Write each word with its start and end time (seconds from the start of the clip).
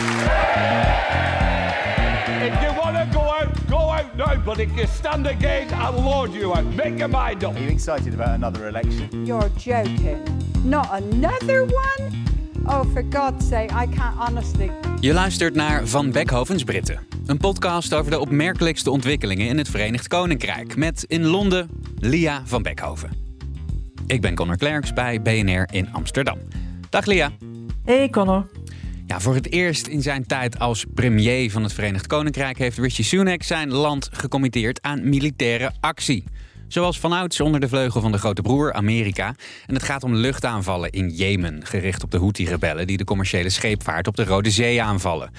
If 0.00 0.04
you 2.62 2.72
want 2.78 2.96
to 2.96 3.08
go 3.12 3.20
out, 3.20 3.66
go 3.68 3.78
out 3.78 4.16
now. 4.16 4.36
But 4.36 4.60
if 4.60 4.76
you 4.76 4.86
stand 4.86 5.26
again, 5.26 5.74
I'll 5.74 6.00
lord 6.02 6.32
you 6.32 6.54
out. 6.54 6.64
Make 6.64 6.98
your 6.98 7.08
mind 7.08 7.44
up. 7.44 7.56
Are 7.56 7.60
you 7.60 7.68
excited 7.68 8.14
about 8.14 8.28
another 8.28 8.68
election? 8.68 9.26
You're 9.26 9.50
joking. 9.56 10.22
Not 10.64 10.88
another 10.92 11.64
one? 11.64 12.26
Oh, 12.66 12.84
for 12.92 13.02
God's 13.02 13.48
sake, 13.48 13.72
I 13.72 13.86
can't 13.86 14.16
honestly. 14.18 14.70
Je 15.00 15.12
luistert 15.12 15.54
naar 15.54 15.86
Van 15.86 16.10
Beckhovens 16.10 16.64
Britten. 16.64 17.06
Een 17.26 17.38
podcast 17.38 17.94
over 17.94 18.10
de 18.10 18.18
opmerkelijkste 18.18 18.90
ontwikkelingen 18.90 19.46
in 19.46 19.58
het 19.58 19.68
Verenigd 19.68 20.08
Koninkrijk. 20.08 20.76
Met 20.76 21.04
in 21.04 21.24
Londen 21.26 21.70
Lia 21.98 22.42
van 22.44 22.62
Beckhoven. 22.62 23.10
Ik 24.06 24.20
ben 24.20 24.34
Connor 24.34 24.56
Klerks 24.56 24.92
bij 24.92 25.22
BNR 25.22 25.68
in 25.70 25.92
Amsterdam. 25.92 26.38
Dag 26.90 27.04
Lia. 27.06 27.30
Hey 27.84 28.08
Connor. 28.08 28.46
Ja, 29.08 29.20
voor 29.20 29.34
het 29.34 29.52
eerst 29.52 29.86
in 29.86 30.02
zijn 30.02 30.26
tijd 30.26 30.58
als 30.58 30.84
premier 30.94 31.50
van 31.50 31.62
het 31.62 31.72
Verenigd 31.72 32.06
Koninkrijk 32.06 32.58
heeft 32.58 32.78
Rishi 32.78 33.02
Sunak 33.02 33.42
zijn 33.42 33.72
land 33.72 34.08
gecommitteerd 34.12 34.82
aan 34.82 35.08
militaire 35.08 35.72
actie. 35.80 36.24
Zoals 36.66 36.98
vanouds 36.98 37.40
onder 37.40 37.60
de 37.60 37.68
vleugel 37.68 38.00
van 38.00 38.12
de 38.12 38.18
grote 38.18 38.42
broer 38.42 38.72
Amerika. 38.72 39.34
En 39.66 39.74
het 39.74 39.82
gaat 39.82 40.02
om 40.02 40.14
luchtaanvallen 40.14 40.90
in 40.90 41.08
Jemen, 41.08 41.66
gericht 41.66 42.02
op 42.02 42.10
de 42.10 42.18
Houthi-rebellen 42.18 42.86
die 42.86 42.96
de 42.96 43.04
commerciële 43.04 43.48
scheepvaart 43.48 44.06
op 44.06 44.16
de 44.16 44.24
Rode 44.24 44.50
Zee 44.50 44.82
aanvallen. 44.82 45.30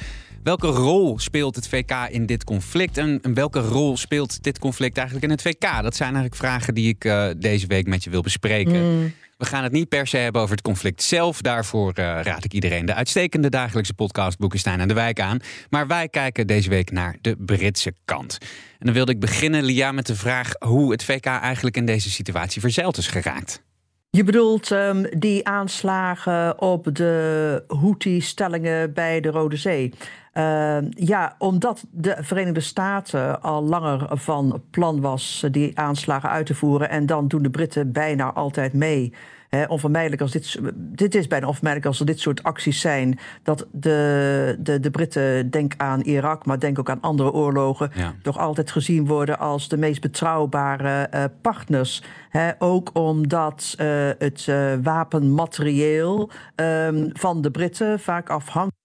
Welke 0.44 0.68
rol 0.68 1.20
speelt 1.20 1.56
het 1.56 1.68
VK 1.68 1.92
in 2.10 2.26
dit 2.26 2.44
conflict 2.44 2.98
en 2.98 3.34
welke 3.34 3.60
rol 3.60 3.98
speelt 3.98 4.44
dit 4.44 4.60
conflict 4.60 4.98
eigenlijk 4.98 5.26
in 5.26 5.32
het 5.32 5.42
VK? 5.42 5.82
Dat 5.82 5.96
zijn 5.96 6.16
eigenlijk 6.16 6.36
vragen 6.36 6.74
die 6.74 6.88
ik 6.88 7.06
uh, 7.06 7.28
deze 7.38 7.68
week 7.68 7.88
met 7.88 8.04
je 8.04 8.10
wil 8.10 8.22
bespreken. 8.22 8.98
Mm. 8.98 9.14
We 9.40 9.46
gaan 9.46 9.64
het 9.64 9.72
niet 9.72 9.90
per 9.90 10.08
se 10.08 10.18
hebben 10.18 10.42
over 10.42 10.56
het 10.56 10.64
conflict 10.64 11.04
zelf. 11.04 11.42
Daarvoor 11.42 11.94
uh, 12.00 12.20
raad 12.24 12.44
ik 12.44 12.54
iedereen 12.54 12.86
de 12.86 12.94
uitstekende 12.94 13.50
dagelijkse 13.50 13.94
podcast 13.94 14.38
Boekenstein 14.38 14.80
en 14.80 14.88
de 14.88 14.94
Wijk 14.94 15.20
aan. 15.20 15.40
Maar 15.70 15.88
wij 15.88 16.08
kijken 16.08 16.48
deze 16.48 16.70
week 16.70 16.92
naar 16.92 17.18
de 17.22 17.36
Britse 17.38 17.94
kant. 18.06 18.38
En 18.80 18.86
dan 18.86 18.94
wilde 18.94 19.12
ik 19.12 19.20
beginnen, 19.20 19.64
Lia, 19.64 19.92
met 19.92 20.06
de 20.06 20.16
vraag 20.16 20.52
hoe 20.60 20.92
het 20.92 21.04
VK 21.04 21.26
eigenlijk 21.26 21.78
in 21.78 21.86
deze 21.86 22.10
situatie 22.10 22.62
verzeild 22.62 22.98
is 22.98 23.08
geraakt. 23.08 23.64
Je 24.10 24.24
bedoelt 24.24 24.72
um, 24.72 25.20
die 25.20 25.48
aanslagen 25.48 26.62
op 26.62 26.90
de 26.94 27.64
Houthi-stellingen 27.68 28.94
bij 28.94 29.20
de 29.20 29.30
Rode 29.30 29.58
Zee. 29.58 29.94
Uh, 30.40 30.78
ja, 30.90 31.36
omdat 31.38 31.86
de 31.92 32.16
Verenigde 32.20 32.60
Staten 32.60 33.42
al 33.42 33.64
langer 33.64 34.08
van 34.18 34.64
plan 34.72 35.02
was 35.02 35.46
die 35.52 35.80
aanslagen 35.80 36.30
uit 36.30 36.46
te 36.46 36.56
voeren. 36.56 36.90
En 36.90 37.06
dan 37.06 37.28
doen 37.28 37.42
de 37.42 37.50
Britten 37.50 37.92
bijna 37.92 38.34
altijd 38.34 38.74
mee. 38.74 39.14
He, 39.50 39.66
onvermijdelijk 39.68 40.22
als 40.22 40.32
dit, 40.32 40.60
dit 40.76 41.16
is 41.16 41.28
bijna 41.28 41.48
onvermijdelijk 41.48 41.92
als 41.92 42.00
er 42.00 42.06
dit 42.06 42.20
soort 42.20 42.44
acties 42.44 42.82
zijn. 42.82 43.20
Dat 43.44 43.68
de, 43.72 44.58
de, 44.60 44.80
de 44.80 44.92
Britten, 44.92 45.50
denk 45.50 45.74
aan 45.78 46.02
Irak, 46.02 46.46
maar 46.46 46.60
denk 46.60 46.80
ook 46.80 46.90
aan 46.90 47.02
andere 47.02 47.32
oorlogen. 47.32 47.92
Ja. 47.94 48.14
toch 48.22 48.38
altijd 48.38 48.72
gezien 48.72 49.08
worden 49.08 49.40
als 49.40 49.68
de 49.68 49.78
meest 49.78 50.02
betrouwbare 50.02 51.10
uh, 51.14 51.24
partners. 51.42 52.04
He, 52.30 52.52
ook 52.60 52.90
omdat 52.94 53.76
uh, 53.82 54.10
het 54.18 54.46
uh, 54.50 54.74
wapenmaterieel 54.84 56.30
um, 56.56 57.10
van 57.14 57.42
de 57.42 57.52
Britten 57.52 58.00
vaak 58.00 58.30
afhangt 58.30 58.78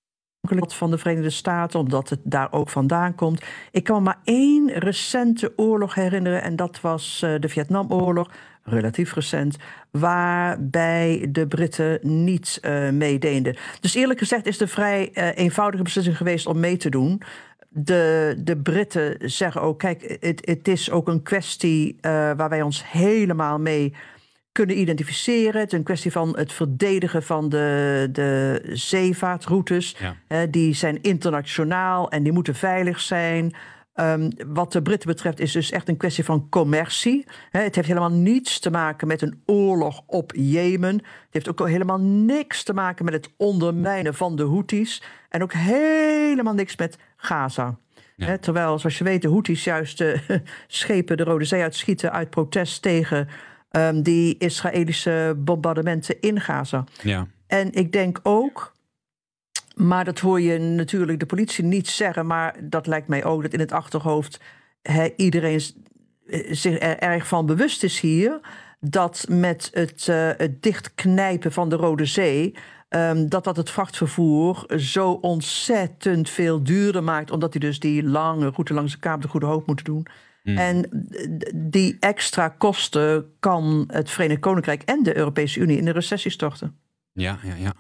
van 0.75 0.91
de 0.91 0.99
Verenigde 0.99 1.31
Staten, 1.31 1.81
omdat 1.81 2.09
het 2.09 2.21
daar 2.23 2.53
ook 2.53 2.69
vandaan 2.69 3.15
komt. 3.15 3.45
Ik 3.71 3.85
kan 3.85 3.97
me 3.97 4.03
maar 4.03 4.19
één 4.25 4.71
recente 4.71 5.53
oorlog 5.57 5.95
herinneren, 5.95 6.43
en 6.43 6.57
dat 6.57 6.81
was 6.81 7.21
uh, 7.25 7.35
de 7.41 7.49
Vietnamoorlog, 7.49 8.31
relatief 8.63 9.15
recent, 9.15 9.57
waarbij 9.91 11.27
de 11.31 11.47
Britten 11.47 11.99
niet 12.03 12.59
uh, 12.63 12.91
meededen. 12.91 13.57
Dus 13.81 13.95
eerlijk 13.95 14.19
gezegd 14.19 14.47
is 14.47 14.61
een 14.61 14.69
vrij 14.69 15.11
uh, 15.15 15.37
eenvoudige 15.37 15.83
beslissing 15.83 16.17
geweest 16.17 16.47
om 16.47 16.61
mee 16.61 16.77
te 16.77 16.91
doen. 16.91 17.23
De, 17.69 18.35
de 18.39 18.57
Britten 18.57 19.17
zeggen 19.31 19.61
ook, 19.61 19.79
kijk, 19.79 20.17
het, 20.21 20.47
het 20.47 20.69
is 20.69 20.91
ook 20.91 21.09
een 21.09 21.23
kwestie 21.23 21.99
waar 22.01 22.49
wij 22.49 22.63
ons 22.63 22.91
helemaal 22.91 23.59
mee 23.59 23.95
kunnen 24.55 24.79
identificeren. 24.79 25.61
Het 25.61 25.73
is 25.73 25.79
een 25.79 25.85
kwestie 25.85 26.13
van 26.13 26.37
het 26.37 26.53
verdedigen 26.53 27.23
van 27.23 27.49
de, 27.49 28.09
de 28.13 28.61
zeevaartroutes. 28.73 29.97
Ja. 30.29 30.47
die 30.47 30.75
zijn 30.75 31.03
internationaal 31.03 32.11
en 32.11 32.23
die 32.23 32.33
moeten 32.33 32.55
veilig 32.55 33.01
zijn. 33.01 33.55
Um, 33.95 34.31
wat 34.47 34.73
de 34.73 34.83
Britten 34.83 35.09
betreft 35.09 35.41
is 35.41 35.53
dus 35.53 35.71
echt 35.71 35.89
een 35.89 35.97
kwestie 35.97 36.25
van 36.25 36.49
commercie. 36.49 37.27
He, 37.51 37.61
het 37.61 37.75
heeft 37.75 37.89
helemaal 37.89 38.11
niets 38.11 38.59
te 38.59 38.71
maken 38.71 39.07
met 39.07 39.23
een 39.23 39.43
oorlog 39.47 40.03
op 40.07 40.33
Jemen. 40.35 40.95
Het 40.95 41.29
heeft 41.31 41.49
ook 41.49 41.69
helemaal 41.69 42.01
niks 42.01 42.63
te 42.63 42.73
maken 42.73 43.05
met 43.05 43.15
het 43.15 43.31
ondermijnen 43.37 44.15
van 44.15 44.37
de 44.37 44.45
Houthis. 44.45 45.03
En 45.29 45.43
ook 45.43 45.53
helemaal 45.53 46.55
niks 46.55 46.77
met 46.77 46.99
Gaza. 47.17 47.79
Ja. 48.17 48.27
He, 48.27 48.39
terwijl, 48.39 48.79
zoals 48.79 48.99
je 48.99 49.05
weet, 49.05 49.23
de 49.23 49.29
Houthis 49.29 49.65
juist 49.65 50.01
uh, 50.01 50.19
schepen 50.67 51.17
de 51.17 51.25
Rode 51.25 51.45
Zee 51.45 51.63
uitschieten 51.63 52.13
uit 52.13 52.31
protest 52.31 52.83
tegen 52.83 53.29
um, 53.77 54.03
die 54.03 54.39
Israëlische 54.39 55.35
bombardementen 55.39 56.21
in 56.21 56.41
Gaza. 56.41 56.85
Ja. 57.03 57.27
En 57.47 57.73
ik 57.73 57.93
denk 57.93 58.21
ook, 58.23 58.75
maar 59.75 60.05
dat 60.05 60.19
hoor 60.19 60.41
je 60.41 60.59
natuurlijk 60.59 61.21
de 61.21 61.27
politie 61.27 61.65
niet 61.65 61.89
zeggen, 61.89 62.27
maar 62.27 62.57
dat 62.61 62.87
lijkt 62.87 63.09
mij 63.09 63.25
ook 63.25 63.43
dat 63.43 63.53
in 63.53 63.61
het 63.61 63.73
achterhoofd 63.73 64.41
he, 64.83 65.09
iedereen 65.17 65.61
zich 66.51 66.81
er 66.81 66.99
erg 66.99 67.27
van 67.27 67.47
bewust 67.47 67.83
is 67.83 68.01
hier. 68.01 68.41
Dat 68.81 69.27
met 69.29 69.71
het, 69.73 70.07
uh, 70.11 70.31
het 70.37 70.63
dichtknijpen 70.63 71.53
van 71.53 71.69
de 71.69 71.77
Rode 71.77 72.05
Zee. 72.05 72.55
Um, 72.89 73.29
dat 73.29 73.45
dat 73.45 73.57
het 73.57 73.71
vrachtvervoer 73.71 74.67
zo 74.77 75.11
ontzettend 75.13 76.31
veel 76.31 76.63
duurder 76.63 77.05
maakt. 77.05 77.31
Omdat 77.31 77.53
die 77.53 77.61
dus 77.61 77.79
die 77.79 78.05
lange 78.05 78.51
route 78.51 78.75
langs 78.75 78.93
de 78.93 78.99
Kaap 78.99 79.23
de 79.23 79.29
Goede 79.29 79.47
Hoop 79.47 79.67
moeten 79.67 79.85
doen. 79.85 80.07
Hmm. 80.45 80.57
En 80.57 81.07
die 81.55 81.97
extra 82.01 82.49
kosten 82.49 83.27
kan 83.41 83.85
het 83.87 84.11
Verenigd 84.11 84.41
Koninkrijk 84.41 84.83
en 84.83 85.03
de 85.03 85.17
Europese 85.17 85.61
Unie 85.61 85.79
in 85.79 85.85
de 85.85 85.91
recessie 85.91 86.31
storten. 86.31 86.79
Ja, 87.13 87.39
ja, 87.43 87.55
ja. 87.55 87.73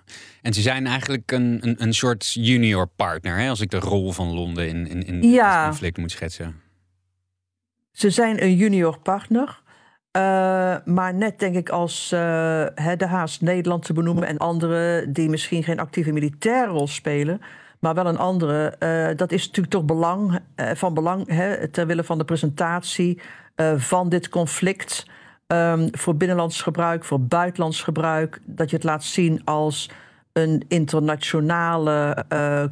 En 0.42 0.52
ze 0.52 0.60
zijn 0.60 0.86
eigenlijk 0.86 1.32
een, 1.32 1.58
een, 1.60 1.82
een 1.82 1.94
soort 1.94 2.32
junior 2.32 2.86
partner, 2.86 3.36
hè, 3.36 3.48
als 3.48 3.60
ik 3.60 3.70
de 3.70 3.78
rol 3.78 4.12
van 4.12 4.32
Londen 4.32 4.68
in, 4.68 4.86
in, 4.86 5.06
in 5.06 5.22
ja. 5.22 5.58
het 5.58 5.68
conflict 5.68 5.96
moet 5.96 6.10
schetsen. 6.10 6.60
Ze 7.92 8.10
zijn 8.10 8.42
een 8.42 8.56
junior 8.56 8.98
partner. 8.98 9.62
Uh, 10.16 10.22
maar 10.84 11.14
net 11.14 11.38
denk 11.38 11.56
ik 11.56 11.68
als 11.68 12.10
uh, 12.12 12.18
de 12.96 13.06
Haas 13.06 13.40
Nederland 13.40 13.84
te 13.84 13.92
benoemen 13.92 14.26
en 14.26 14.38
anderen 14.38 15.12
die 15.12 15.28
misschien 15.28 15.62
geen 15.62 15.78
actieve 15.80 16.12
militaire 16.12 16.70
rol 16.70 16.86
spelen, 16.86 17.40
maar 17.84 17.94
wel 17.94 18.06
een 18.06 18.18
andere. 18.18 18.74
Uh, 18.78 19.16
dat 19.16 19.32
is 19.32 19.46
natuurlijk 19.46 19.74
toch 19.74 19.84
belang, 19.84 20.40
van 20.56 20.94
belang 20.94 21.28
hè, 21.28 21.68
ter 21.68 21.86
wille 21.86 22.04
van 22.04 22.18
de 22.18 22.24
presentatie 22.24 23.20
van 23.76 24.08
dit 24.08 24.28
conflict. 24.28 25.06
Um, 25.46 25.88
voor 25.90 26.16
binnenlands 26.16 26.62
gebruik, 26.62 27.04
voor 27.04 27.20
buitenlands 27.20 27.82
gebruik. 27.82 28.40
Dat 28.44 28.70
je 28.70 28.76
het 28.76 28.84
laat 28.84 29.04
zien 29.04 29.44
als 29.44 29.90
een 30.32 30.64
internationale 30.68 32.24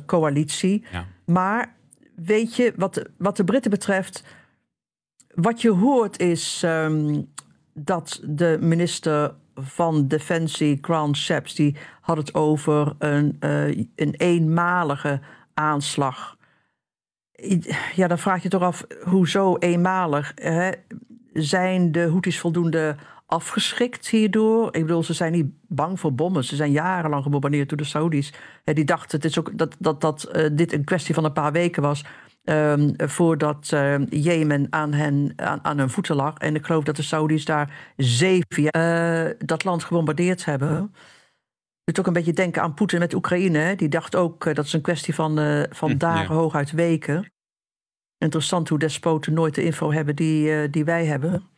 coalitie. 0.07 0.85
Ja. 0.93 1.05
Maar 1.25 1.75
weet 2.15 2.57
je, 2.57 2.73
wat, 2.77 3.03
wat 3.19 3.37
de 3.37 3.45
Britten 3.45 3.71
betreft. 3.71 4.25
Wat 5.35 5.63
je 5.63 5.71
hoort 5.71 6.21
is 6.21 6.63
um, 6.65 7.29
dat 7.75 8.21
de 8.25 8.59
minister 8.61 9.35
van 9.55 10.09
Defensie, 10.09 10.79
Grant 10.81 11.17
Shapps, 11.17 11.55
die 11.55 11.77
had 12.01 12.17
het 12.17 12.35
over 12.35 12.95
een, 12.99 13.37
uh, 13.41 13.69
een 13.95 14.15
eenmalige 14.17 15.21
aanslag. 15.55 16.37
Ja, 17.95 18.07
dan 18.09 18.19
vraag 18.19 18.43
je 18.43 18.49
toch 18.49 18.63
af, 18.63 18.87
hoezo 19.03 19.57
eenmalig? 19.57 20.33
Hè? 20.35 20.71
Zijn 21.33 21.93
de 21.93 22.09
Houthis 22.09 22.39
voldoende 22.39 22.97
afgeschrikt 23.27 24.09
hierdoor? 24.09 24.67
Ik 24.75 24.87
bedoel, 24.87 25.03
ze 25.03 25.13
zijn 25.13 25.33
niet 25.33 25.47
bang 25.69 26.01
voor 26.01 26.15
bommen. 26.15 26.45
Ze 26.45 26.57
zijn 26.57 26.71
jarenlang 26.71 27.23
gebombardeerd 27.23 27.69
door 27.69 27.79
de 27.79 27.85
Saudis. 27.85 28.33
Die 28.65 28.85
dachten 28.85 29.17
het 29.17 29.25
is 29.25 29.39
ook 29.39 29.59
dat, 29.59 29.77
dat, 29.79 30.01
dat 30.01 30.29
uh, 30.33 30.49
dit 30.53 30.73
een 30.73 30.85
kwestie 30.85 31.15
van 31.15 31.25
een 31.25 31.33
paar 31.33 31.53
weken 31.53 31.83
was. 31.83 32.05
Um, 32.45 32.95
voordat 32.97 33.71
uh, 33.75 34.07
Jemen 34.09 34.67
aan, 34.71 34.93
hen, 34.93 35.33
aan, 35.37 35.65
aan 35.65 35.79
hun 35.79 35.91
voeten 35.91 36.17
lag. 36.17 36.39
En 36.39 36.55
ik 36.55 36.65
geloof 36.65 36.85
dat 36.85 36.97
de 36.97 37.03
Saudis 37.03 37.45
daar 37.45 37.93
zeven 37.97 38.63
jaar 38.63 39.27
uh, 39.27 39.35
dat 39.39 39.65
land 39.65 39.85
gebombardeerd 39.85 40.45
hebben. 40.45 40.95
doet 41.85 41.99
ook 41.99 42.07
een 42.07 42.13
beetje 42.13 42.33
denken 42.33 42.63
aan 42.63 42.75
Poetin 42.75 42.99
met 42.99 43.15
Oekraïne. 43.15 43.59
Hè? 43.59 43.75
Die 43.75 43.89
dacht 43.89 44.17
ook 44.17 44.45
uh, 44.47 44.55
dat 44.55 44.65
is 44.65 44.73
een 44.73 44.81
kwestie 44.81 45.15
van, 45.15 45.39
uh, 45.39 45.63
van 45.71 45.91
Hm, 45.91 45.97
dagen, 45.97 46.35
ja. 46.35 46.41
hooguit 46.41 46.71
weken. 46.71 47.33
Interessant 48.19 48.69
hoe 48.69 48.79
despoten 48.79 49.33
nooit 49.33 49.55
de 49.55 49.65
info 49.65 49.93
hebben 49.93 50.17
die, 50.17 50.71
die 50.71 50.85
wij 50.85 51.05
hebben. 51.05 51.52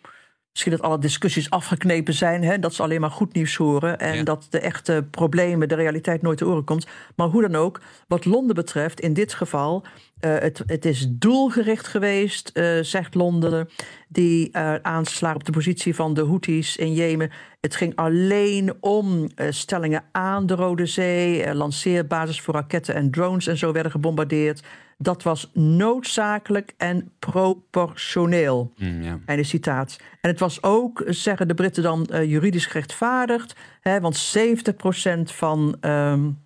Misschien 0.55 0.73
dat 0.77 0.83
alle 0.83 0.99
discussies 0.99 1.51
afgeknepen 1.51 2.15
zijn, 2.15 2.43
hè? 2.45 2.59
dat 2.59 2.75
ze 2.75 2.83
alleen 2.83 3.01
maar 3.01 3.11
goed 3.11 3.35
nieuws 3.35 3.57
horen 3.57 3.99
en 3.99 4.17
Ja. 4.17 4.23
dat 4.23 4.47
de 4.51 4.59
echte 4.59 5.07
problemen, 5.11 5.69
de 5.69 5.75
realiteit 5.75 6.23
nooit 6.23 6.39
te 6.39 6.47
oren 6.47 6.65
komt. 6.65 6.87
Maar 7.17 7.29
hoe 7.29 7.43
dan 7.43 7.55
ook, 7.57 7.81
wat 8.09 8.25
Londen 8.25 8.55
betreft, 8.55 9.01
in 9.01 9.13
dit 9.13 9.35
geval, 9.35 9.85
uh, 10.21 10.39
het, 10.39 10.63
het 10.67 10.85
is 10.85 11.07
doelgericht 11.11 11.87
geweest, 11.87 12.51
uh, 12.55 12.79
zegt 12.83 13.15
Londen, 13.15 13.69
die 14.09 14.49
uh, 14.53 14.75
aanslagen 14.75 15.37
op 15.37 15.45
de 15.45 15.53
positie 15.53 15.95
van 15.95 16.15
de 16.15 16.25
Houthis 16.25 16.77
in 16.77 16.93
Jemen. 16.95 17.31
Het 17.61 17.77
ging 17.77 17.97
alleen 17.97 18.75
om 18.81 19.29
stellingen 19.49 20.05
aan 20.13 20.47
de 20.47 20.55
Rode 20.55 20.87
Zee, 20.87 21.55
lanceerbasis 21.55 22.41
voor 22.41 22.55
raketten 22.55 22.95
en 22.95 23.11
drones 23.11 23.47
en 23.47 23.59
zo 23.59 23.73
werden 23.73 23.93
gebombardeerd. 23.93 24.63
Dat 25.05 25.23
was 25.23 25.51
noodzakelijk 25.53 26.75
en 26.77 27.13
proportioneel. 27.19 28.73
Mm, 28.77 29.03
ja. 29.03 29.19
Einde 29.27 29.45
citaat. 29.45 29.97
En 30.21 30.31
het 30.31 30.39
was 30.39 30.63
ook, 30.63 31.03
zeggen 31.07 31.49
de 31.49 31.55
Britten 31.55 31.83
dan, 31.83 32.09
uh, 32.11 32.25
juridisch 32.25 32.67
gerechtvaardigd. 32.67 33.57
Hè, 33.81 34.01
want 34.01 34.17
70% 34.17 35.33
van, 35.33 35.77
um, 35.81 36.43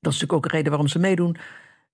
dat 0.00 0.12
is 0.12 0.20
natuurlijk 0.20 0.32
ook 0.32 0.44
een 0.44 0.50
reden 0.50 0.70
waarom 0.70 0.88
ze 0.88 0.98
meedoen. 0.98 1.36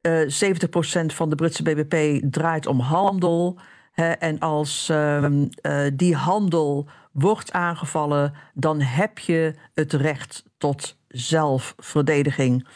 Uh, 0.02 0.28
70% 0.28 1.14
van 1.14 1.30
de 1.30 1.34
Britse 1.34 1.62
BBP 1.62 2.24
draait 2.30 2.66
om 2.66 2.80
handel. 2.80 3.58
Hè, 3.92 4.10
en 4.10 4.38
als 4.38 4.88
um, 4.90 5.48
uh, 5.62 5.86
die 5.92 6.14
handel 6.14 6.88
wordt 7.12 7.52
aangevallen, 7.52 8.32
dan 8.54 8.80
heb 8.80 9.18
je 9.18 9.54
het 9.74 9.92
recht 9.92 10.44
tot 10.58 10.96
zelfverdediging. 11.08 12.66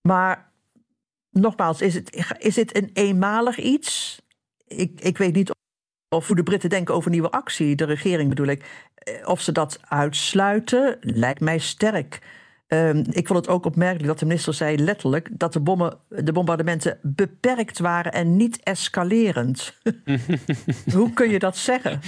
Maar 0.00 0.52
nogmaals, 1.34 1.80
is, 1.80 1.94
het, 1.94 2.34
is 2.38 2.54
dit 2.54 2.76
een 2.76 2.90
eenmalig 2.92 3.58
iets? 3.58 4.22
Ik, 4.66 5.00
ik 5.00 5.18
weet 5.18 5.34
niet 5.34 5.52
of 6.08 6.26
hoe 6.26 6.36
de 6.36 6.42
Britten 6.42 6.70
denken 6.70 6.94
over 6.94 7.10
nieuwe 7.10 7.30
actie, 7.30 7.76
de 7.76 7.84
regering 7.84 8.28
bedoel 8.28 8.46
ik. 8.46 8.88
Of 9.24 9.40
ze 9.40 9.52
dat 9.52 9.80
uitsluiten, 9.88 10.96
lijkt 11.00 11.40
mij 11.40 11.58
sterk. 11.58 12.20
Um, 12.68 13.04
ik 13.10 13.26
vond 13.26 13.38
het 13.38 13.48
ook 13.48 13.64
opmerkelijk 13.64 14.06
dat 14.06 14.18
de 14.18 14.26
minister 14.26 14.54
zei 14.54 14.78
letterlijk 14.78 15.28
dat 15.32 15.52
de, 15.52 15.60
bommen, 15.60 15.98
de 16.08 16.32
bombardementen 16.32 16.98
beperkt 17.02 17.78
waren 17.78 18.12
en 18.12 18.36
niet 18.36 18.62
escalerend. 18.62 19.74
Hoe 20.94 21.12
kun 21.12 21.30
je 21.30 21.38
dat 21.38 21.56
zeggen? 21.56 22.00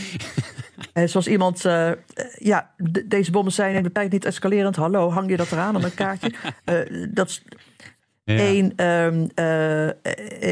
En 0.93 1.08
zoals 1.08 1.26
iemand, 1.26 1.64
uh, 1.64 1.90
ja, 2.38 2.70
de, 2.76 3.06
deze 3.06 3.31
bommen 3.31 3.52
zijn 3.52 3.82
beperkt 3.82 4.12
niet 4.12 4.25
escalerend. 4.25 4.76
Hallo, 4.76 5.11
hang 5.11 5.31
je 5.31 5.37
dat 5.37 5.52
eraan 5.52 5.76
op 5.76 5.84
een 5.84 5.94
kaartje? 5.94 6.32
Uh, 6.64 7.06
dat 7.14 7.43
Eén 8.26 8.73
ja. 8.76 9.06
um, 9.06 9.28
uh, 9.34 9.87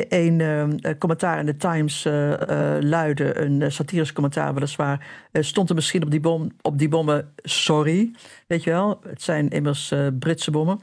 een, 0.09 0.41
um, 0.41 0.99
commentaar 0.99 1.39
in 1.39 1.47
de 1.47 1.57
Times 1.57 2.05
uh, 2.05 2.33
luidde, 2.81 3.39
een 3.39 3.73
satirisch 3.73 4.13
commentaar 4.13 4.55
weliswaar, 4.55 5.07
stond 5.33 5.69
er 5.69 5.75
misschien 5.75 6.03
op 6.03 6.11
die, 6.11 6.21
bom, 6.21 6.51
op 6.63 6.79
die 6.79 6.89
bommen 6.89 7.33
sorry, 7.37 8.11
weet 8.47 8.63
je 8.63 8.71
wel. 8.71 9.01
Het 9.07 9.23
zijn 9.23 9.49
immers 9.49 9.95
Britse 10.19 10.51
bommen. 10.51 10.81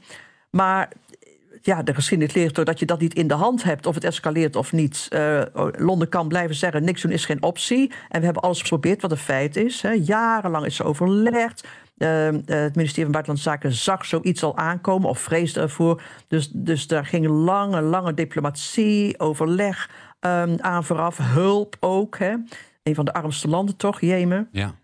Maar 0.50 0.92
ja, 1.62 1.82
de 1.82 1.94
geschiedenis 1.94 2.34
leert 2.34 2.54
toch 2.54 2.64
dat 2.64 2.78
je 2.78 2.86
dat 2.86 3.00
niet 3.00 3.14
in 3.14 3.26
de 3.26 3.34
hand 3.34 3.62
hebt, 3.62 3.86
of 3.86 3.94
het 3.94 4.04
escaleert 4.04 4.56
of 4.56 4.72
niet. 4.72 5.08
Londen 5.76 6.08
kan 6.08 6.28
blijven 6.28 6.56
zeggen, 6.56 6.84
niks 6.84 7.02
doen 7.02 7.12
is 7.12 7.24
geen 7.24 7.42
optie. 7.42 7.92
En 8.08 8.18
we 8.18 8.24
hebben 8.24 8.42
alles 8.42 8.62
geprobeerd, 8.62 9.02
wat 9.02 9.10
een 9.10 9.16
feit 9.16 9.56
is. 9.56 9.82
Hè. 9.82 9.90
Jarenlang 9.90 10.66
is 10.66 10.78
er 10.78 10.84
overlegd. 10.84 11.68
Uh, 12.02 12.08
het 12.44 12.76
ministerie 12.76 13.02
van 13.02 13.12
Buitenlandse 13.12 13.48
Zaken 13.50 13.72
zag 13.72 14.04
zoiets 14.04 14.42
al 14.42 14.56
aankomen 14.56 15.08
of 15.08 15.18
vreesde 15.18 15.60
ervoor. 15.60 16.02
Dus, 16.28 16.50
dus 16.52 16.86
daar 16.86 17.06
ging 17.06 17.26
lange, 17.26 17.80
lange 17.80 18.14
diplomatie, 18.14 19.20
overleg 19.20 19.90
um, 20.20 20.56
aan 20.60 20.84
vooraf. 20.84 21.18
Hulp 21.18 21.76
ook. 21.80 22.18
Hè. 22.18 22.34
Een 22.82 22.94
van 22.94 23.04
de 23.04 23.12
armste 23.12 23.48
landen 23.48 23.76
toch, 23.76 24.00
Jemen. 24.00 24.48
Ja. 24.52 24.74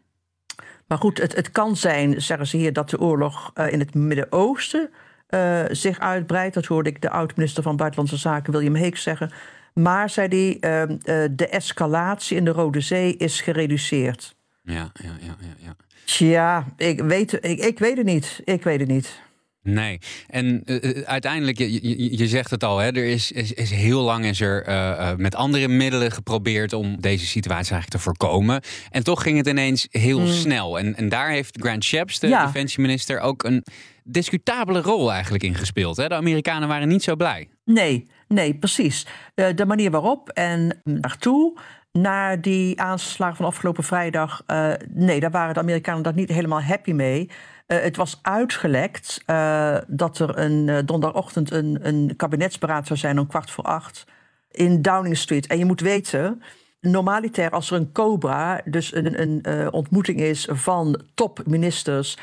Maar 0.86 0.98
goed, 0.98 1.18
het, 1.18 1.34
het 1.34 1.50
kan 1.50 1.76
zijn, 1.76 2.22
zeggen 2.22 2.46
ze 2.46 2.56
hier, 2.56 2.72
dat 2.72 2.90
de 2.90 3.00
oorlog 3.00 3.50
uh, 3.54 3.72
in 3.72 3.78
het 3.78 3.94
Midden-Oosten 3.94 4.90
uh, 5.28 5.60
zich 5.70 5.98
uitbreidt. 5.98 6.54
Dat 6.54 6.66
hoorde 6.66 6.90
ik 6.90 7.02
de 7.02 7.10
oud-minister 7.10 7.62
van 7.62 7.76
Buitenlandse 7.76 8.16
Zaken, 8.16 8.52
William 8.52 8.74
Hague, 8.74 8.96
zeggen. 8.96 9.30
Maar, 9.74 10.10
zei 10.10 10.28
hij, 10.28 10.88
uh, 10.88 11.28
de 11.30 11.48
escalatie 11.48 12.36
in 12.36 12.44
de 12.44 12.50
Rode 12.50 12.80
Zee 12.80 13.16
is 13.16 13.40
gereduceerd. 13.40 14.36
Ja, 14.62 14.90
ja, 14.92 15.10
ja, 15.20 15.36
ja. 15.40 15.54
ja. 15.58 15.76
Tja, 16.08 16.66
ik 16.76 17.00
weet, 17.00 17.32
ik, 17.32 17.58
ik 17.58 17.78
weet 17.78 17.96
het 17.96 18.06
niet. 18.06 18.40
Ik 18.44 18.62
weet 18.62 18.80
het 18.80 18.88
niet. 18.88 19.20
Nee, 19.62 19.98
en 20.26 20.62
uh, 20.64 21.02
uiteindelijk, 21.02 21.58
je, 21.58 21.72
je, 21.72 22.18
je, 22.18 22.28
zegt 22.28 22.50
het 22.50 22.64
al, 22.64 22.78
hè, 22.78 22.86
er 22.86 23.04
is, 23.04 23.32
is, 23.32 23.52
is 23.52 23.70
heel 23.70 24.00
lang 24.00 24.24
is 24.24 24.40
er 24.40 24.68
uh, 24.68 24.74
uh, 24.74 25.10
met 25.16 25.34
andere 25.34 25.68
middelen 25.68 26.10
geprobeerd 26.10 26.72
om 26.72 27.00
deze 27.00 27.26
situatie 27.26 27.72
eigenlijk 27.72 27.90
te 27.90 27.98
voorkomen. 27.98 28.60
En 28.90 29.04
toch 29.04 29.22
ging 29.22 29.36
het 29.36 29.46
ineens 29.46 29.86
heel 29.90 30.18
Hmm. 30.18 30.26
mm. 30.26 30.32
snel. 30.32 30.78
En, 30.78 30.96
en 30.96 31.08
daar 31.08 31.30
heeft 31.30 31.58
Grant 31.60 31.84
Shapps, 31.84 32.18
de 32.18 32.28
ja. 32.28 32.44
defensieminister, 32.44 33.20
ook 33.20 33.42
een 33.42 33.64
discutabele 34.04 34.80
rol 34.80 35.12
eigenlijk 35.12 35.44
in 35.44 35.54
gespeeld. 35.54 35.96
Hè? 35.96 36.08
De 36.08 36.14
Amerikanen 36.14 36.68
waren 36.68 36.88
niet 36.88 37.02
zo 37.02 37.16
blij. 37.16 37.48
Nee, 37.64 38.06
nee, 38.28 38.54
precies. 38.54 39.06
de 39.34 39.66
manier 39.66 39.90
waarop 39.90 40.28
en 40.28 40.80
naartoe 40.84 41.58
naar 41.92 42.40
die 42.40 42.80
aanslagen 42.80 43.36
van 43.36 43.46
afgelopen 43.46 43.84
vrijdag. 43.84 44.42
Uh, 44.46 44.72
nee, 44.88 45.20
daar 45.20 45.30
waren 45.30 45.54
de 45.54 45.60
Amerikanen 45.60 46.02
daar 46.02 46.14
niet 46.14 46.28
helemaal 46.28 46.62
happy 46.62 46.92
mee. 46.92 47.30
Uh, 47.66 47.78
het 47.78 47.96
was 47.96 48.18
uitgelekt 48.22 49.22
uh, 49.26 49.76
dat 49.86 50.18
er 50.18 50.38
een 50.38 50.86
donderdagochtend 50.86 51.50
een, 51.50 51.78
een 51.82 52.16
kabinetsberaad 52.16 52.86
zou 52.86 52.98
zijn 52.98 53.18
om 53.18 53.26
kwart 53.26 53.50
voor 53.50 53.64
acht 53.64 54.04
in 54.50 54.82
Downing 54.82 55.16
Street. 55.16 55.46
En 55.46 55.58
je 55.58 55.64
moet 55.64 55.80
weten, 55.80 56.42
normaliter 56.80 57.50
als 57.50 57.70
er 57.70 57.76
een 57.76 57.92
COBRA, 57.92 58.60
dus 58.64 58.94
een, 58.94 59.20
een 59.22 59.72
ontmoeting 59.72 60.20
is 60.20 60.48
van 60.50 61.02
topministers, 61.14 62.18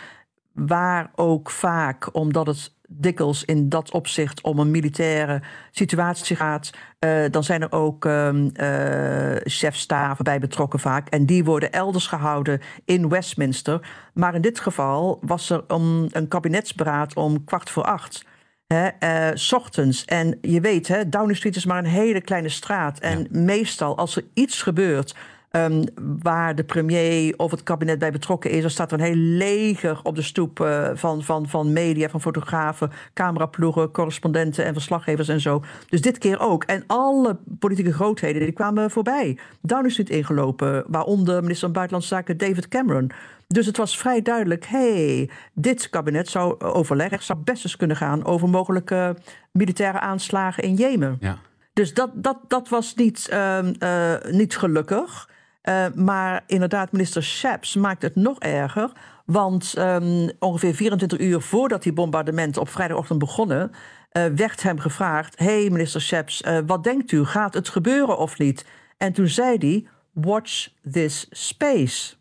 waar 0.53 1.11
ook 1.15 1.49
vaak, 1.49 2.15
omdat 2.15 2.47
het 2.47 2.74
dikwijls 2.87 3.45
in 3.45 3.69
dat 3.69 3.91
opzicht 3.91 4.41
om 4.41 4.59
een 4.59 4.71
militaire 4.71 5.41
situatie 5.71 6.35
gaat. 6.35 6.71
Uh, 6.99 7.25
dan 7.31 7.43
zijn 7.43 7.61
er 7.61 7.71
ook 7.71 8.05
um, 8.05 8.51
uh, 8.53 9.35
chefstaven 9.43 10.23
bij 10.23 10.39
betrokken 10.39 10.79
vaak. 10.79 11.09
En 11.09 11.25
die 11.25 11.43
worden 11.43 11.71
elders 11.71 12.07
gehouden 12.07 12.61
in 12.85 13.09
Westminster. 13.09 13.87
Maar 14.13 14.35
in 14.35 14.41
dit 14.41 14.59
geval 14.59 15.19
was 15.21 15.49
er 15.49 15.63
een 15.67 16.27
kabinetsberaad 16.27 17.15
om 17.15 17.43
kwart 17.43 17.69
voor 17.69 17.83
acht. 17.83 18.25
Hè, 18.67 18.89
uh, 18.99 19.35
s 19.35 19.53
ochtends. 19.53 20.05
En 20.05 20.37
je 20.41 20.61
weet, 20.61 20.87
hè, 20.87 21.09
Downing 21.09 21.37
Street 21.37 21.55
is 21.55 21.65
maar 21.65 21.77
een 21.77 21.85
hele 21.85 22.21
kleine 22.21 22.49
straat. 22.49 22.99
En 22.99 23.19
ja. 23.19 23.27
meestal 23.39 23.97
als 23.97 24.15
er 24.15 24.23
iets 24.33 24.61
gebeurt... 24.61 25.15
Um, 25.55 25.83
waar 26.21 26.55
de 26.55 26.63
premier 26.63 27.33
of 27.37 27.51
het 27.51 27.63
kabinet 27.63 27.99
bij 27.99 28.11
betrokken 28.11 28.51
is. 28.51 28.63
Er 28.63 28.71
staat 28.71 28.91
er 28.91 28.99
een 28.99 29.05
heel 29.05 29.15
leger 29.15 29.99
op 30.03 30.15
de 30.15 30.21
stoep 30.21 30.59
uh, 30.59 30.89
van, 30.93 31.23
van, 31.23 31.47
van 31.47 31.73
media, 31.73 32.09
van 32.09 32.21
fotografen, 32.21 32.91
cameraploegen, 33.13 33.91
correspondenten 33.91 34.65
en 34.65 34.73
verslaggevers 34.73 35.27
en 35.27 35.41
zo. 35.41 35.63
Dus 35.89 36.01
dit 36.01 36.17
keer 36.17 36.39
ook. 36.39 36.63
En 36.63 36.83
alle 36.87 37.37
politieke 37.59 37.93
grootheden 37.93 38.41
die 38.41 38.51
kwamen 38.51 38.91
voorbij. 38.91 39.37
Downing 39.61 39.91
Street 39.91 40.09
ingelopen, 40.09 40.83
waaronder 40.87 41.41
minister 41.41 41.65
van 41.65 41.71
Buitenlandse 41.71 42.15
Zaken 42.15 42.37
David 42.37 42.67
Cameron. 42.67 43.11
Dus 43.47 43.65
het 43.65 43.77
was 43.77 43.97
vrij 43.97 44.21
duidelijk, 44.21 44.65
hey, 44.65 45.29
dit 45.53 45.89
kabinet 45.89 46.27
zou 46.27 46.59
overleggen, 46.59 47.23
zou 47.23 47.39
best 47.43 47.63
eens 47.63 47.75
kunnen 47.75 47.97
gaan 47.97 48.25
over 48.25 48.49
mogelijke 48.49 49.15
militaire 49.51 49.99
aanslagen 49.99 50.63
in 50.63 50.73
Jemen. 50.73 51.17
Ja. 51.19 51.37
Dus 51.73 51.93
dat, 51.93 52.09
dat, 52.13 52.37
dat 52.47 52.69
was 52.69 52.95
niet, 52.95 53.29
uh, 53.33 53.59
uh, 53.79 54.13
niet 54.31 54.57
gelukkig. 54.57 55.29
Uh, 55.69 55.85
maar 55.95 56.43
inderdaad, 56.47 56.91
minister 56.91 57.23
Shapps 57.23 57.75
maakt 57.75 58.01
het 58.01 58.15
nog 58.15 58.39
erger. 58.39 58.91
Want 59.25 59.73
um, 59.77 60.29
ongeveer 60.39 60.75
24 60.75 61.19
uur 61.19 61.41
voordat 61.41 61.83
die 61.83 61.93
bombardementen 61.93 62.61
op 62.61 62.69
vrijdagochtend 62.69 63.19
begonnen, 63.19 63.71
uh, 63.71 64.25
werd 64.25 64.63
hem 64.63 64.79
gevraagd: 64.79 65.39
hey, 65.39 65.69
minister 65.69 66.01
Shapps, 66.01 66.41
uh, 66.41 66.59
wat 66.65 66.83
denkt 66.83 67.11
u? 67.11 67.25
Gaat 67.25 67.53
het 67.53 67.69
gebeuren 67.69 68.17
of 68.17 68.37
niet? 68.37 68.65
En 68.97 69.13
toen 69.13 69.27
zei 69.27 69.57
hij: 69.57 69.87
Watch 70.11 70.69
this 70.91 71.27
space. 71.29 72.15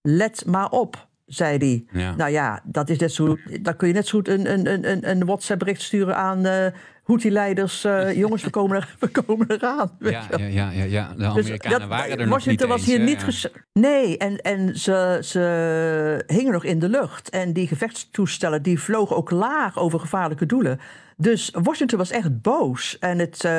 Let 0.00 0.46
maar 0.46 0.70
op, 0.70 1.08
zei 1.34 1.58
hij. 1.58 2.00
Ja. 2.02 2.14
Nou 2.14 2.30
ja, 2.30 2.60
dat 2.64 2.88
is 2.88 2.98
net 2.98 3.12
zo. 3.12 3.36
Dan 3.60 3.76
kun 3.76 3.88
je 3.88 3.94
net 3.94 4.06
zo 4.06 4.18
goed 4.18 4.28
een, 4.28 4.52
een, 4.52 4.90
een, 4.90 5.10
een 5.10 5.24
WhatsApp-bericht 5.24 5.82
sturen 5.82 6.16
aan. 6.16 6.46
Uh, 6.46 6.66
Houthi-leiders, 7.02 7.84
uh, 7.84 8.12
jongens, 8.22 8.44
we 8.44 8.50
komen, 8.50 8.76
er, 8.76 8.96
we 8.98 9.08
komen 9.08 9.50
eraan. 9.50 9.96
Ja, 9.98 10.26
ja, 10.36 10.46
ja, 10.46 10.70
ja, 10.70 10.84
ja, 10.84 11.14
de 11.16 11.24
Amerikanen 11.24 11.78
dus, 11.78 11.88
waren 11.88 12.18
er 12.18 12.26
nog 12.26 12.46
niet 12.46 12.64
was 12.64 12.80
eens, 12.80 12.86
hier 12.86 13.00
niet 13.00 13.22
ges- 13.22 13.48
Nee, 13.72 14.18
en, 14.18 14.36
en 14.40 14.78
ze, 14.78 15.18
ze 15.22 16.24
hingen 16.26 16.52
nog 16.52 16.64
in 16.64 16.78
de 16.78 16.88
lucht. 16.88 17.30
En 17.30 17.52
die 17.52 17.66
gevechtstoestellen 17.66 18.62
die 18.62 18.80
vlogen 18.80 19.16
ook 19.16 19.30
laag 19.30 19.78
over 19.78 20.00
gevaarlijke 20.00 20.46
doelen. 20.46 20.80
Dus 21.16 21.50
Washington 21.62 21.98
was 21.98 22.10
echt 22.10 22.40
boos. 22.42 22.98
En 22.98 23.18
het, 23.18 23.44
uh, 23.44 23.52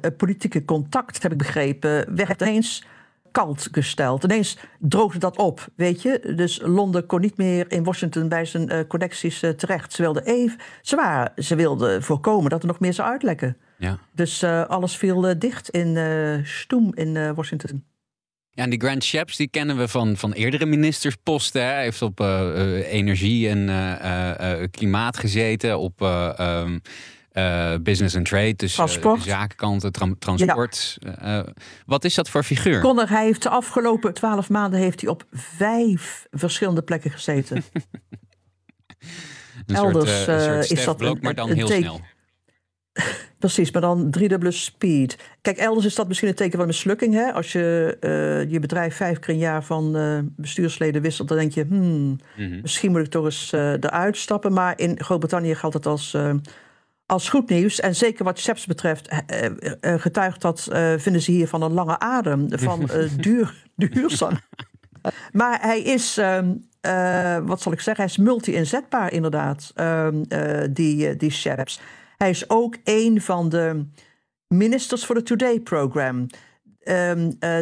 het 0.00 0.16
politieke 0.16 0.64
contact, 0.64 1.22
heb 1.22 1.32
ik 1.32 1.38
begrepen, 1.38 2.16
werd 2.16 2.40
ineens 2.40 2.84
kalt 3.30 3.68
gesteld. 3.72 4.24
Ineens 4.24 4.58
droogde 4.78 5.18
dat 5.18 5.36
op, 5.36 5.66
weet 5.74 6.02
je. 6.02 6.32
Dus 6.36 6.60
Londen 6.62 7.06
kon 7.06 7.20
niet 7.20 7.36
meer 7.36 7.72
in 7.72 7.84
Washington 7.84 8.28
bij 8.28 8.44
zijn 8.44 8.68
eh, 8.68 8.86
connecties 8.88 9.42
eh, 9.42 9.50
terecht. 9.50 9.92
Ze 9.92 10.02
wilden 10.02 10.24
even, 10.24 10.58
ze, 10.82 10.96
waren, 10.96 11.44
ze 11.44 11.54
wilden 11.54 12.02
voorkomen 12.02 12.50
dat 12.50 12.62
er 12.62 12.68
nog 12.68 12.80
meer 12.80 12.92
zou 12.92 13.08
uitlekken. 13.08 13.56
Ja. 13.78 13.98
Dus 14.12 14.42
eh, 14.42 14.66
alles 14.66 14.96
viel 14.96 15.38
dicht 15.38 15.68
in 15.68 15.98
Stoem 16.44 16.94
in 16.94 17.34
Washington. 17.34 17.84
Ja, 18.50 18.62
en 18.62 18.70
die 18.70 18.80
Grant 18.80 19.04
Shapps, 19.04 19.36
die 19.36 19.48
kennen 19.48 19.76
we 19.76 19.88
van, 19.88 20.16
van 20.16 20.32
eerdere 20.32 20.66
ministersposten. 20.66 21.62
hè. 21.62 21.68
Hij 21.68 21.82
heeft 21.82 22.02
op 22.02 22.20
energie 22.90 23.48
en 23.48 23.68
klimaat 24.70 25.18
gezeten, 25.18 25.78
op 25.78 26.02
eh, 26.02 26.66
eh, 27.30 27.74
business 27.82 28.16
and 28.16 28.24
trade, 28.26 28.54
dus 28.56 28.70
eh, 28.70 28.76
Transport. 28.76 29.22
zakenkanten, 29.22 29.92
transport. 30.18 30.98
Eh, 31.18 31.40
wat 31.86 32.04
is 32.04 32.14
dat 32.14 32.28
voor 32.30 32.42
figuur? 32.42 32.80
Connor, 32.80 33.08
hij 33.08 33.24
heeft 33.24 33.42
de 33.42 33.48
afgelopen 33.48 34.14
twaalf 34.14 34.48
maanden 34.48 34.80
heeft 34.80 35.00
hij 35.00 35.10
op 35.10 35.24
vijf 35.32 36.26
verschillende 36.30 36.82
plekken 36.82 37.10
gezeten. 37.10 37.62
Een 39.66 39.76
elders, 39.76 40.24
soort, 40.24 40.70
is 40.70 40.84
dat 40.84 40.96
Blok, 40.96 41.14
een- 41.16 41.22
maar 41.22 41.34
dan 41.34 41.50
een 41.50 41.56
heel 41.56 41.66
snel. 41.66 42.00
Precies, 43.38 43.70
maar 43.70 43.82
dan 43.82 44.10
driedubbele 44.10 44.50
speed. 44.50 45.18
Kijk, 45.40 45.56
elders 45.56 45.86
is 45.86 45.94
dat 45.94 46.08
misschien 46.08 46.28
een 46.28 46.34
teken 46.34 46.58
van 46.58 46.66
mislukking. 46.66 47.14
Hè? 47.14 47.32
Als 47.32 47.52
je 47.52 47.96
je 48.48 48.58
bedrijf 48.60 48.96
vijf 48.96 49.18
keer 49.18 49.34
een 49.34 49.40
jaar 49.40 49.64
van 49.64 49.96
bestuursleden 50.36 51.02
wisselt, 51.02 51.28
dan 51.28 51.38
denk 51.38 51.52
je, 51.52 51.64
hmm, 51.68 52.18
Mhm. 52.36 52.60
misschien 52.60 52.90
moet 52.90 53.00
ik 53.00 53.10
toch 53.10 53.24
eens 53.24 53.52
eruit 53.52 54.16
stappen. 54.16 54.52
Maar 54.52 54.78
in 54.78 55.02
Groot-Brittannië 55.02 55.54
geldt 55.54 55.74
het 55.74 55.86
als, 55.86 56.16
als 57.10 57.28
goed 57.28 57.48
nieuws. 57.48 57.80
En 57.80 57.94
zeker 57.94 58.24
wat 58.24 58.40
Chaps 58.40 58.66
betreft, 58.66 59.08
eh, 59.08 59.18
eh, 59.46 59.52
eh, 59.80 60.00
getuigt 60.00 60.40
dat, 60.40 60.68
vinden 60.96 61.22
ze 61.22 61.30
hier 61.30 61.48
van 61.48 61.62
een 61.62 61.72
lange 61.72 61.98
adem, 61.98 62.46
van 62.50 62.90
duur, 63.16 63.64
duurzaam. 63.74 64.38
Maar 65.32 65.60
hij 65.60 65.82
is, 65.82 66.18
ehm, 66.18 66.52
eh, 66.80 67.38
wat 67.42 67.60
zal 67.60 67.72
ik 67.72 67.80
zeggen, 67.80 68.04
hij 68.04 68.12
is 68.12 68.24
multi-inzetbaar 68.24 69.12
inderdaad, 69.12 69.72
ehm, 69.74 70.22
eh, 70.28 70.68
die, 70.70 71.16
die. 71.16 71.32
Hij 72.16 72.30
is 72.30 72.50
ook 72.50 72.76
een 72.84 73.20
van 73.20 73.48
de 73.48 73.86
ministers 74.46 75.04
voor 75.06 75.14
de 75.14 75.22
Today-program. 75.22 76.26
Ehm, 76.80 77.32
eh, 77.38 77.58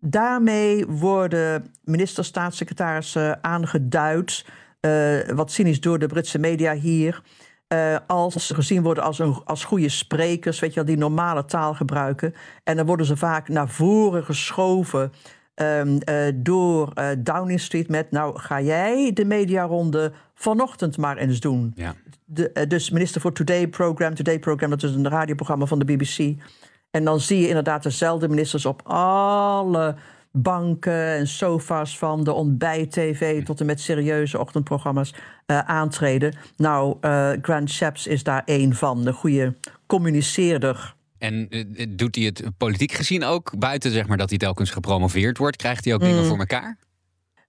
daarmee 0.00 0.86
worden 0.86 1.72
minister-staatssecretarissen 1.84 3.44
aangeduid, 3.44 4.44
eh, 4.80 5.18
wat 5.28 5.52
cynisch 5.52 5.80
door 5.80 5.98
de 5.98 6.06
Britse 6.06 6.38
media 6.38 6.74
hier, 6.74 7.22
eh, 7.70 7.96
als 8.06 8.46
ze 8.46 8.54
gezien 8.54 8.82
worden 8.82 9.04
als, 9.04 9.18
een, 9.18 9.40
als 9.44 9.64
goede 9.64 9.88
sprekers, 9.88 10.60
weet 10.60 10.70
je 10.70 10.74
wel, 10.74 10.84
die 10.84 10.96
normale 10.96 11.44
taal 11.44 11.74
gebruiken. 11.74 12.34
En 12.64 12.76
dan 12.76 12.86
worden 12.86 13.06
ze 13.06 13.16
vaak 13.16 13.48
naar 13.48 13.68
voren 13.68 14.24
geschoven 14.24 15.12
ehm, 15.54 15.96
eh, 15.96 16.32
door 16.34 16.92
eh, 16.94 17.08
Downing 17.18 17.60
Street 17.60 17.88
met, 17.88 18.10
nou 18.10 18.38
ga 18.38 18.60
jij 18.60 19.10
de 19.14 19.24
mediaronde 19.24 20.12
vanochtend 20.34 20.96
maar 20.96 21.16
eens 21.16 21.40
doen. 21.40 21.72
Ja. 21.76 21.94
De, 22.24 22.66
dus 22.68 22.90
minister 22.90 23.20
voor 23.20 23.32
Today 23.32 23.68
Program. 23.68 24.14
Today 24.14 24.38
Program, 24.38 24.70
dat 24.70 24.82
is 24.82 24.94
een 24.94 25.08
radioprogramma 25.08 25.66
van 25.66 25.78
de 25.78 25.84
BBC. 25.84 26.42
En 26.90 27.04
dan 27.04 27.20
zie 27.20 27.40
je 27.40 27.48
inderdaad 27.48 27.82
dezelfde 27.82 28.28
ministers 28.28 28.66
op 28.66 28.82
alle 28.84 29.94
banken 30.32 31.06
en 31.06 31.26
sofa's 31.28 31.98
van 31.98 32.24
de 32.24 32.32
ontbijt-tv 32.32 33.44
tot 33.44 33.60
en 33.60 33.66
met 33.66 33.80
serieuze 33.80 34.38
ochtendprogramma's 34.38 35.14
eh, 35.46 35.58
aantreden. 35.58 36.34
Nou, 36.56 36.96
eh, 37.00 37.30
Grant 37.42 37.70
Shapps 37.70 38.06
is 38.06 38.22
daar 38.22 38.42
één 38.44 38.74
van, 38.74 39.04
de 39.04 39.12
goede 39.12 39.54
communiceerder. 39.86 40.94
En 41.18 41.46
eh, 41.48 41.86
doet 41.88 42.14
hij 42.14 42.24
het 42.24 42.42
politiek 42.56 42.92
gezien 42.92 43.24
ook? 43.24 43.58
Buiten 43.58 43.90
zeg 43.90 44.06
maar 44.06 44.16
dat 44.16 44.28
hij 44.28 44.38
telkens 44.38 44.70
gepromoveerd 44.70 45.38
wordt, 45.38 45.56
krijgt 45.56 45.84
hij 45.84 45.94
ook 45.94 46.00
Mm. 46.00 46.06
dingen 46.06 46.24
voor 46.24 46.38
elkaar? 46.38 46.76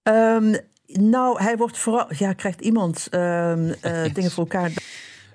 Ehm, 0.03 0.55
nou, 0.87 1.43
hij 1.43 1.57
wordt 1.57 1.77
vooral. 1.77 2.05
Ja, 2.17 2.33
krijgt 2.33 2.61
iemand 2.61 3.07
ehm, 3.09 3.73
eh, 3.81 4.03
dingen 4.13 4.31
voor 4.31 4.43
elkaar. 4.43 4.71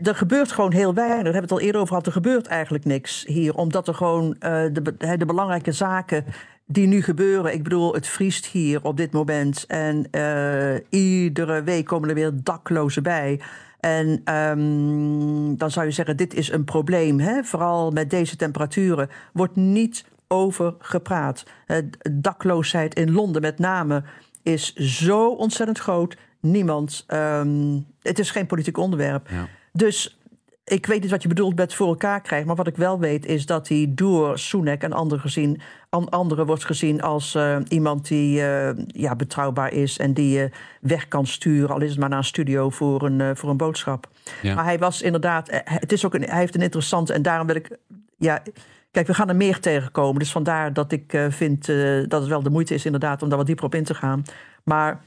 Er 0.03 0.15
gebeurt 0.15 0.53
gewoon 0.53 0.73
heel 0.73 0.95
weinig. 0.95 1.25
Daar 1.25 1.33
hebben 1.33 1.49
we 1.49 1.55
het 1.55 1.61
al 1.63 1.67
eerder 1.67 1.81
over 1.81 1.89
gehad. 1.93 2.07
Er 2.07 2.13
gebeurt 2.13 2.47
eigenlijk 2.47 2.85
niks 2.85 3.25
hier. 3.27 3.55
Omdat 3.55 3.89
er 3.89 3.95
gewoon 3.95 4.37
eh, 4.39 4.65
de, 4.73 5.17
de 5.17 5.27
belangrijke 5.27 5.73
zaken 5.73 6.25
die 6.67 6.87
nu 6.87 7.03
gebeuren. 7.03 7.53
Ik 7.53 7.63
bedoel, 7.63 7.95
het 7.95 8.07
vriest 8.07 8.47
hier 8.47 8.85
op 8.85 8.97
dit 8.97 9.13
moment. 9.13 9.65
En 9.67 10.09
eh, 10.11 11.01
iedere 11.01 11.63
week 11.63 11.85
komen 11.85 12.09
er 12.09 12.15
weer 12.15 12.33
daklozen 12.35 13.03
bij. 13.03 13.41
En 13.81 14.21
ehm, 14.25 15.57
dan 15.57 15.71
zou 15.71 15.87
je 15.87 15.93
zeggen, 15.93 16.17
dit 16.17 16.35
is 16.35 16.53
een 16.53 16.65
probleem. 16.65 17.21
Hè? 17.21 17.45
Vooral 17.45 17.91
met 17.91 18.11
deze 18.11 18.37
temperaturen 18.37 19.11
wordt 19.33 19.57
niet 19.57 20.05
over 20.29 20.75
gepraat. 20.79 21.45
Eh, 21.67 21.77
dakloosheid 22.13 22.95
in 22.95 23.13
Londen 23.13 23.43
met 23.43 23.59
name 23.59 24.03
is 24.43 24.75
zo 24.75 25.29
ontzettend 25.29 25.79
groot. 25.79 26.17
Niemand, 26.41 27.05
ehm, 27.07 27.79
het 28.03 28.19
is 28.19 28.31
geen 28.31 28.47
politiek 28.47 28.77
onderwerp. 28.77 29.29
Ja. 29.31 29.49
Dus 29.77 30.19
ik 30.65 30.87
weet 30.87 31.03
niet 31.03 31.11
wat 31.11 31.23
je 31.23 31.29
bedoelt 31.29 31.57
met 31.57 31.75
voor 31.75 31.87
elkaar 31.87 32.21
krijgen. 32.21 32.47
Maar 32.47 32.57
wat 32.57 32.67
ik 32.67 32.77
wel 32.77 32.99
weet 32.99 33.27
is 33.27 33.47
dat 33.47 33.69
hij 33.69 33.87
door 33.89 34.39
Sunak 34.39 34.83
en 34.83 34.93
anderen, 34.93 35.21
gezien, 35.21 35.61
an, 35.89 36.09
anderen 36.09 36.47
wordt 36.47 36.65
gezien 36.65 37.03
als 37.03 37.35
eh, 37.35 37.57
iemand 37.69 38.09
die 38.09 38.43
eh, 38.43 38.85
ja, 38.87 39.17
betrouwbaar 39.17 39.73
is. 39.73 39.99
En 39.99 40.13
die 40.13 40.39
je 40.39 40.51
weg 40.81 41.09
kan 41.09 41.27
sturen, 41.27 41.75
al 41.75 41.81
is 41.81 41.91
het 41.91 41.99
maar 41.99 42.09
naar 42.09 42.19
een 42.19 42.25
studio 42.25 42.71
voor 42.71 43.03
een, 43.03 43.21
eh, 43.21 43.31
voor 43.35 43.51
een 43.51 43.57
boodschap. 43.57 44.09
Ja. 44.43 44.55
Maar 44.55 44.65
hij 44.65 44.79
was 44.79 45.03
inderdaad, 45.03 45.63
het 45.65 45.93
is 45.93 46.05
ook 46.05 46.15
een, 46.15 46.23
hij 46.23 46.39
heeft 46.39 46.55
een 46.55 46.63
interessante. 46.63 47.13
En 47.13 47.23
daarom 47.23 47.47
wil 47.47 47.57
ik, 47.57 47.79
ja, 48.19 48.43
kijk, 48.91 49.07
we 49.07 49.15
gaan 49.15 49.29
er 49.29 49.37
meer 49.37 49.61
tegenkomen. 49.61 50.19
Dus 50.19 50.33
vandaar 50.33 50.73
dat 50.73 50.93
ik 50.93 51.19
vind 51.29 51.67
dat 52.09 52.21
het 52.21 52.27
wel 52.27 52.43
de 52.43 52.51
moeite 52.51 52.75
is 52.75 52.85
inderdaad 52.85 53.23
om 53.23 53.29
daar 53.29 53.39
wat 53.39 53.47
dieper 53.47 53.65
op 53.65 53.75
in 53.75 53.85
te 53.85 53.95
gaan. 53.95 54.23
Maar 54.65 55.05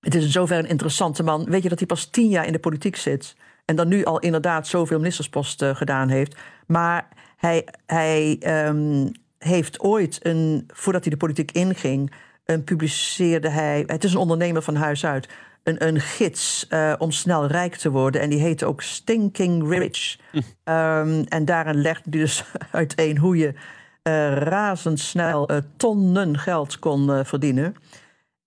het 0.00 0.14
is 0.14 0.24
in 0.24 0.30
zoverre 0.30 0.62
een 0.62 0.68
interessante 0.68 1.22
man. 1.22 1.44
Weet 1.44 1.62
je 1.62 1.68
dat 1.68 1.78
hij 1.78 1.86
pas 1.86 2.04
tien 2.04 2.28
jaar 2.28 2.46
in 2.46 2.52
de 2.52 2.58
politiek 2.58 2.96
zit. 2.96 3.36
En 3.64 3.76
dan 3.76 3.88
nu 3.88 4.04
al 4.04 4.18
inderdaad 4.18 4.66
zoveel 4.66 4.98
ministersposten 4.98 5.76
gedaan 5.76 6.08
heeft. 6.08 6.36
Maar 6.66 7.08
hij, 7.36 7.68
hij 7.86 8.36
ehm, 8.40 9.08
heeft 9.38 9.80
ooit, 9.80 10.18
een, 10.22 10.70
voordat 10.72 11.02
hij 11.02 11.10
de 11.10 11.18
politiek 11.18 11.52
inging, 11.52 12.12
een 12.44 12.64
publiceerde 12.64 13.48
hij. 13.48 13.82
Het 13.86 14.04
is 14.04 14.12
een 14.12 14.18
ondernemer 14.18 14.62
van 14.62 14.74
huis 14.74 15.04
uit. 15.04 15.28
Een, 15.62 15.86
een 15.86 16.00
gids 16.00 16.66
eh, 16.68 16.92
om 16.98 17.10
snel 17.10 17.46
rijk 17.46 17.76
te 17.76 17.90
worden. 17.90 18.20
En 18.20 18.30
die 18.30 18.40
heette 18.40 18.66
ook 18.66 18.82
Stinking 18.82 19.68
Rich. 19.68 20.18
Ehm, 20.64 21.24
en 21.28 21.44
daarin 21.44 21.80
legde 21.80 22.10
hij 22.10 22.20
dus 22.20 22.44
uiteen 22.70 23.18
hoe 23.18 23.36
je 23.36 23.54
eh, 24.02 24.36
razendsnel 24.36 25.48
eh, 25.48 25.56
tonnen 25.76 26.38
geld 26.38 26.78
kon 26.78 27.12
eh, 27.12 27.24
verdienen. 27.24 27.74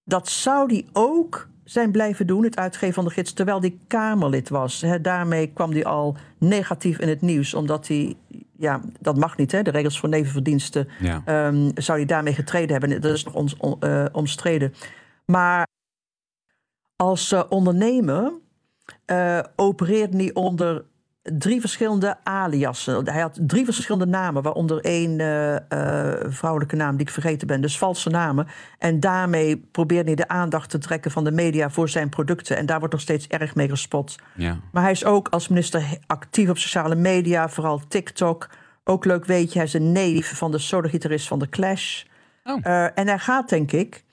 Dat 0.04 0.30
zou 0.30 0.74
hij 0.74 0.86
ook 0.94 1.48
zijn 1.66 1.92
blijven 1.92 2.28
doen, 2.28 2.44
het 2.44 2.58
uitgeven 2.58 2.94
van 2.94 3.04
de 3.04 3.10
gids, 3.10 3.34
terwijl 3.34 3.60
hij 3.60 3.78
Kamerlid 3.88 4.50
was. 4.50 4.84
Daarmee 5.02 5.48
kwam 5.54 5.72
hij 5.72 5.86
al 5.86 6.18
negatief 6.38 7.00
in 7.00 7.08
het 7.08 7.22
nieuws, 7.22 7.54
omdat 7.54 7.88
hij, 7.88 8.16
ja, 8.58 8.82
dat 9.00 9.18
mag 9.18 9.38
niet, 9.38 9.52
hè, 9.52 9.62
de 9.62 9.72
regels 9.72 10.00
voor 10.00 10.10
nevenverdiensten, 10.10 10.88
Ja. 11.00 11.22
ehm, 11.26 11.72
zou 11.76 11.98
hij 11.98 12.08
daarmee 12.08 12.34
getreden 12.34 12.72
hebben. 12.80 13.02
Dat 13.02 13.14
is 13.14 13.24
nog 13.24 13.34
ons, 13.34 13.58
on- 13.58 13.80
eh, 13.80 14.06
omstreden. 14.12 14.74
Maar 15.26 15.68
als 16.96 17.32
eh, 17.32 17.44
ondernemer 17.50 18.32
eh, 19.06 19.40
opereerde 19.56 20.18
hij 20.18 20.34
onder 20.34 20.86
drie 21.34 21.60
verschillende 21.60 22.18
aliasen. 22.24 23.10
Hij 23.10 23.22
had 23.22 23.40
drie 23.42 23.66
verschillende 23.66 24.06
namen, 24.06 24.44
waaronder 24.44 24.80
één 24.82 25.20
eh, 25.20 25.56
eh, 25.56 26.22
vrouwelijke 26.28 26.76
naam 26.76 26.98
die 26.98 27.06
ik 27.06 27.12
vergeten 27.14 27.48
ben, 27.48 27.62
dus 27.62 27.78
valse 27.78 28.10
namen. 28.10 28.48
En 28.80 29.00
daarmee 29.00 29.58
probeerde 29.58 30.06
hij 30.06 30.16
de 30.16 30.28
aandacht 30.28 30.70
te 30.70 30.78
trekken 30.78 31.12
van 31.12 31.24
de 31.24 31.32
media 31.32 31.70
voor 31.70 31.90
zijn 31.90 32.10
producten. 32.10 32.58
En 32.58 32.66
daar 32.66 32.80
wordt 32.80 32.94
nog 32.94 33.02
steeds 33.02 33.28
erg 33.28 33.56
mee 33.56 33.70
gespot. 33.70 34.16
Ja. 34.36 34.58
Maar 34.72 34.84
hij 34.84 34.92
is 34.92 35.06
ook 35.06 35.28
als 35.28 35.48
minister 35.48 35.98
actief 36.08 36.50
op 36.50 36.58
sociale 36.58 36.96
media, 36.96 37.50
vooral 37.50 37.82
TikTok. 37.88 38.50
Ook 38.84 39.06
leuk 39.06 39.26
weet 39.26 39.52
je, 39.52 39.58
hij 39.58 39.68
is 39.68 39.74
een 39.74 39.92
neef 39.92 40.38
van 40.38 40.52
de 40.52 40.58
solo-gitarist 40.58 41.28
van 41.28 41.40
The 41.40 41.50
Clash. 41.50 42.04
Oh. 42.44 42.60
Eh, 42.64 42.84
en 42.84 43.08
hij 43.08 43.20
gaat, 43.20 43.50
denk 43.50 43.72
ik. 43.72 44.04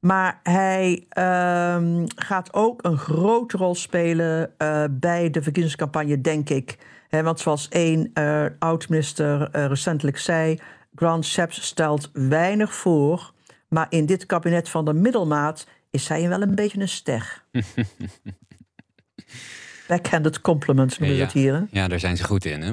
Maar 0.00 0.40
hij 0.42 1.06
ehm, 1.08 2.04
gaat 2.16 2.54
ook 2.54 2.84
een 2.84 2.98
grote 2.98 3.56
rol 3.56 3.74
spelen 3.74 4.52
eh, 4.58 4.84
bij 4.90 5.30
de 5.30 5.42
verkiezingscampagne, 5.42 6.20
denk 6.20 6.48
ik. 6.48 6.78
Hè, 7.08 7.22
want 7.22 7.40
zoals 7.40 7.68
één 7.68 8.10
eh, 8.14 8.44
oud-minister 8.58 9.50
eh, 9.50 9.66
recentelijk 9.66 10.18
zei... 10.18 10.58
Grant 10.94 11.24
Shapps 11.26 11.62
stelt 11.62 12.10
weinig 12.12 12.74
voor... 12.74 13.32
maar 13.68 13.86
in 13.90 14.06
dit 14.06 14.26
kabinet 14.26 14.68
van 14.68 14.84
de 14.84 14.92
middelmaat 14.92 15.66
is 15.90 16.08
hij 16.08 16.28
wel 16.28 16.42
een 16.42 16.54
beetje 16.54 16.80
een 16.80 16.88
ster. 16.88 17.42
Backhanded 19.88 20.40
compliment 20.40 20.98
noemen 20.98 21.16
we 21.16 21.22
Ja. 21.22 21.26
het 21.26 21.34
hier. 21.34 21.54
Hè? 21.54 21.60
Ja, 21.70 21.88
daar 21.88 22.00
zijn 22.00 22.16
ze 22.16 22.24
goed 22.24 22.44
in. 22.44 22.62
Hè? 22.62 22.72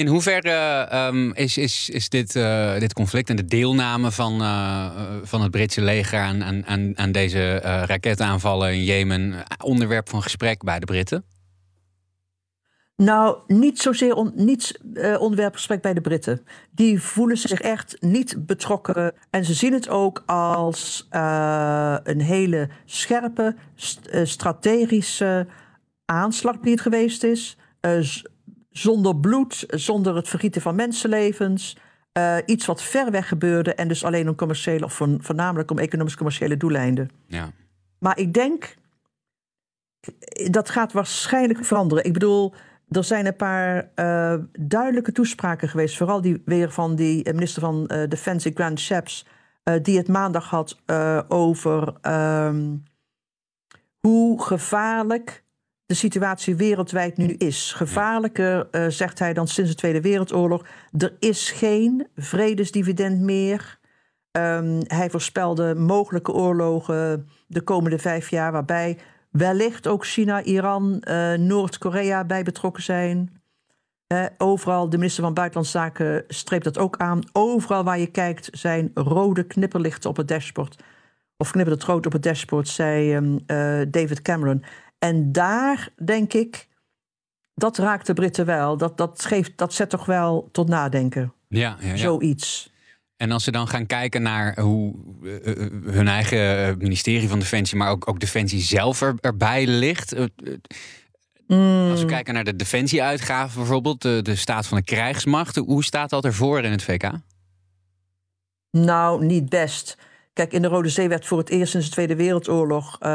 In 0.00 0.06
hoeverre 0.06 0.86
ehm, 0.90 1.30
is, 1.30 1.56
is, 1.56 1.88
is 1.88 2.08
dit, 2.08 2.36
eh, 2.36 2.78
dit 2.78 2.92
conflict 2.92 3.30
en 3.30 3.36
de 3.36 3.44
deelname 3.44 4.10
van, 4.10 4.40
eh, 4.40 4.46
eh, 4.46 5.02
van 5.22 5.42
het 5.42 5.50
Britse 5.50 5.82
leger 5.82 6.18
aan, 6.18 6.44
aan, 6.44 6.98
aan, 6.98 7.12
deze 7.12 7.60
eh, 7.60 7.82
raketaanvallen 7.86 8.72
in 8.72 8.84
Jemen 8.84 9.34
onderwerp 9.64 10.08
van 10.08 10.22
gesprek 10.22 10.62
bij 10.62 10.78
de 10.78 10.86
Britten? 10.86 11.24
Nou, 12.96 13.38
niet 13.46 13.78
zozeer 13.78 14.14
on, 14.14 14.32
niet, 14.34 14.80
uh, 14.94 15.20
onderwerpgesprek 15.20 15.82
bij 15.82 15.94
de 15.94 16.00
Britten. 16.00 16.44
Die 16.70 17.02
voelen 17.02 17.36
zich 17.36 17.60
echt 17.60 17.96
niet 18.00 18.46
betrokken. 18.46 19.14
En 19.30 19.44
ze 19.44 19.54
zien 19.54 19.72
het 19.72 19.88
ook 19.88 20.22
als 20.26 21.08
uh, 21.12 21.96
een 22.02 22.20
hele 22.20 22.68
scherpe, 22.84 23.56
st 23.74 24.00
uh, 24.12 24.24
strategische 24.24 25.46
aanslag 26.04 26.56
die 26.58 26.72
het 26.72 26.80
geweest 26.80 27.24
is. 27.24 27.56
Zonder 28.70 29.16
bloed, 29.16 29.64
zonder 29.68 30.16
het 30.16 30.28
vergieten 30.28 30.62
van 30.62 30.74
mensenlevens. 30.74 31.76
iets 32.46 32.66
wat 32.66 32.82
ver 32.82 33.10
weg 33.10 33.28
gebeurde 33.28 33.74
en 33.74 33.88
dus 33.88 34.04
alleen 34.04 34.28
om 34.28 34.34
commerciële, 34.34 34.84
of 34.84 34.94
voornamelijk 35.18 35.70
om 35.70 35.78
economisch-commerciële 35.78 36.56
doeleinden. 36.56 37.10
Ja. 37.26 37.50
Maar 37.98 38.18
ik 38.18 38.32
denk, 38.32 38.76
dat 40.50 40.70
gaat 40.70 40.92
waarschijnlijk 40.92 41.64
veranderen. 41.64 42.04
Ik 42.04 42.12
bedoel, 42.12 42.54
er 42.88 43.04
zijn 43.04 43.26
een 43.26 43.36
paar 43.36 43.90
uh, 43.96 44.34
duidelijke 44.60 45.12
toespraken 45.12 45.68
geweest, 45.68 45.96
vooral 45.96 46.20
die 46.20 46.42
weer 46.44 46.70
van 46.70 46.94
die 46.94 47.32
minister 47.32 47.62
van 47.62 47.90
uh, 47.92 48.08
Defensie, 48.08 48.52
Grant 48.54 48.80
Shapps, 48.80 49.26
die 49.82 49.98
het 49.98 50.08
maandag 50.08 50.50
had 50.50 50.80
over 51.28 51.94
um, 52.46 52.82
hoe 54.00 54.42
gevaarlijk 54.42 55.44
de 55.90 55.96
situatie 55.96 56.56
wereldwijd 56.56 57.16
nu 57.16 57.26
is. 57.26 57.72
Gevaarlijker, 57.72 58.68
zegt 58.88 59.18
hij, 59.18 59.32
dan 59.32 59.48
sinds 59.48 59.70
de 59.70 59.76
Tweede 59.76 60.00
Wereldoorlog. 60.00 60.64
Er 60.98 61.16
is 61.18 61.50
geen 61.50 62.06
vredesdividend 62.16 63.20
meer. 63.20 63.78
Um, 64.32 64.80
hij 64.86 65.10
voorspelde 65.10 65.74
mogelijke 65.74 66.32
oorlogen 66.32 67.28
de 67.46 67.60
komende 67.60 67.98
vijf 67.98 68.30
jaar, 68.30 68.52
waarbij 68.52 68.98
wellicht 69.30 69.86
ook 69.86 70.06
China, 70.06 70.42
Iran, 70.42 71.02
uh, 71.08 71.32
Noord-Korea 71.32 72.24
bij 72.24 72.42
betrokken 72.42 72.82
zijn. 72.82 73.42
Overal, 74.38 74.88
de 74.88 74.96
minister 74.96 75.22
van 75.22 75.34
Buitenlandse 75.34 75.78
Zaken 75.78 76.24
streept 76.28 76.64
dat 76.64 76.78
ook 76.78 76.96
aan. 76.96 77.20
Overal 77.32 77.84
waar 77.84 77.98
je 77.98 78.10
kijkt 78.10 78.48
zijn 78.52 78.90
rode 78.94 79.42
knipperlichten 79.42 80.10
op 80.10 80.16
het 80.16 80.28
dashboard. 80.28 80.82
Of 81.36 81.50
knippert 81.50 81.76
het 81.80 81.88
rood 81.88 82.06
op 82.06 82.12
het 82.12 82.22
dashboard, 82.22 82.68
zei 82.68 83.16
um, 83.16 83.32
uh, 83.32 83.80
David 83.88 84.22
Cameron. 84.22 84.64
En 85.00 85.32
daar 85.32 85.88
denk 86.04 86.32
ik, 86.32 86.68
dat 87.54 87.78
raakt 87.78 88.06
de 88.06 88.12
Britten 88.12 88.46
wel. 88.46 88.76
Dat, 88.76 88.96
dat, 88.96 89.24
geeft, 89.24 89.52
dat 89.56 89.74
zet 89.74 89.90
toch 89.90 90.04
wel 90.04 90.48
tot 90.52 90.68
nadenken. 90.68 91.32
Ja, 91.48 91.76
ja, 91.80 91.88
ja. 91.88 91.96
Zoiets. 91.96 92.72
En 93.16 93.30
als 93.30 93.44
ze 93.44 93.50
dan 93.50 93.68
gaan 93.68 93.86
kijken 93.86 94.22
naar 94.22 94.60
hoe 94.60 94.94
uh, 95.22 95.32
hun 95.92 96.08
eigen 96.08 96.78
ministerie 96.78 97.28
van 97.28 97.38
Defensie, 97.38 97.78
maar 97.78 97.90
ook, 97.90 98.08
ook 98.08 98.20
Defensie 98.20 98.60
zelf 98.60 99.00
er, 99.00 99.14
erbij 99.20 99.66
ligt. 99.66 100.14
Uh, 100.14 100.24
mm. 101.46 101.90
Als 101.90 102.00
we 102.00 102.06
kijken 102.06 102.34
naar 102.34 102.44
de 102.44 102.56
defensieuitgaven 102.56 103.58
bijvoorbeeld, 103.58 104.02
de, 104.02 104.22
de 104.22 104.36
staat 104.36 104.66
van 104.66 104.78
de 104.78 104.84
krijgsmacht, 104.84 105.56
hoe 105.56 105.84
staat 105.84 106.10
dat 106.10 106.24
ervoor 106.24 106.62
in 106.62 106.70
het 106.70 106.82
VK? 106.82 107.10
Nou, 108.70 109.24
niet 109.24 109.48
best. 109.48 109.96
Kijk, 110.32 110.52
in 110.52 110.62
de 110.62 110.68
Rode 110.68 110.88
Zee 110.88 111.08
werd 111.08 111.26
voor 111.26 111.38
het 111.38 111.48
eerst 111.48 111.70
sinds 111.70 111.86
de 111.86 111.92
Tweede 111.92 112.16
Wereldoorlog 112.16 112.98
uh, 113.02 113.08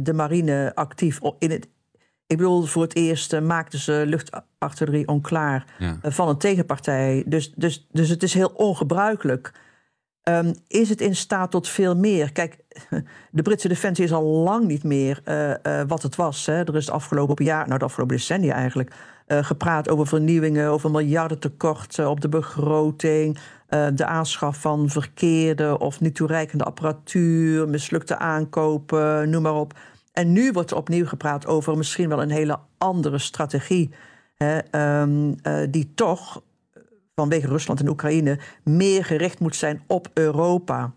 de 0.00 0.12
marine 0.14 0.72
actief 0.74 1.20
in 1.38 1.50
het 1.50 1.68
ik 2.26 2.36
bedoel, 2.36 2.62
voor 2.62 2.82
het 2.82 2.96
eerst 2.96 3.32
uh, 3.32 3.40
maakten 3.40 3.78
ze 3.78 4.02
luchtartillerie 4.06 5.08
onklaar 5.08 5.64
ja. 5.78 5.98
uh, 6.02 6.12
van 6.12 6.28
een 6.28 6.38
tegenpartij. 6.38 7.24
Dus, 7.26 7.52
dus, 7.52 7.86
dus 7.92 8.08
het 8.08 8.22
is 8.22 8.34
heel 8.34 8.52
ongebruikelijk. 8.54 9.52
Um, 10.28 10.54
is 10.68 10.88
het 10.88 11.00
in 11.00 11.16
staat 11.16 11.50
tot 11.50 11.68
veel 11.68 11.96
meer? 11.96 12.32
Kijk, 12.32 12.56
de 13.30 13.42
Britse 13.42 13.68
defensie 13.68 14.04
is 14.04 14.12
al 14.12 14.24
lang 14.24 14.66
niet 14.66 14.84
meer 14.84 15.22
uh, 15.28 15.82
wat 15.86 16.02
het 16.02 16.16
was. 16.16 16.46
Hè. 16.46 16.52
Er 16.52 16.76
is 16.76 16.86
het 16.86 16.94
afgelopen 16.94 17.44
jaar, 17.44 17.66
nou 17.66 17.78
de 17.78 17.84
afgelopen 17.84 18.16
decennia 18.16 18.54
eigenlijk, 18.54 18.94
gepraat 19.26 19.88
over 19.88 20.06
vernieuwingen, 20.06 20.70
over 20.70 20.90
miljardentekorten 20.90 22.10
op 22.10 22.20
de 22.20 22.28
begroting, 22.28 23.38
de 23.94 24.06
aanschaf 24.06 24.60
van 24.60 24.88
verkeerde 24.88 25.78
of 25.78 26.00
niet 26.00 26.14
toereikende 26.14 26.64
apparatuur, 26.64 27.68
mislukte 27.68 28.18
aankopen, 28.18 29.30
noem 29.30 29.42
maar 29.42 29.54
op. 29.54 29.74
En 30.12 30.32
nu 30.32 30.52
wordt 30.52 30.70
er 30.70 30.76
opnieuw 30.76 31.06
gepraat 31.06 31.46
over 31.46 31.76
misschien 31.76 32.08
wel 32.08 32.22
een 32.22 32.30
hele 32.30 32.58
andere 32.78 33.18
strategie. 33.18 33.90
Hè, 34.36 34.58
uh, 35.02 35.66
die 35.70 35.92
toch 35.94 36.42
vanwege 37.16 37.46
Rusland 37.46 37.80
en 37.80 37.88
Oekraïne 37.88 38.38
meer 38.62 39.04
gericht 39.04 39.38
moet 39.38 39.56
zijn 39.56 39.82
op 39.86 40.08
Europa. 40.14 40.92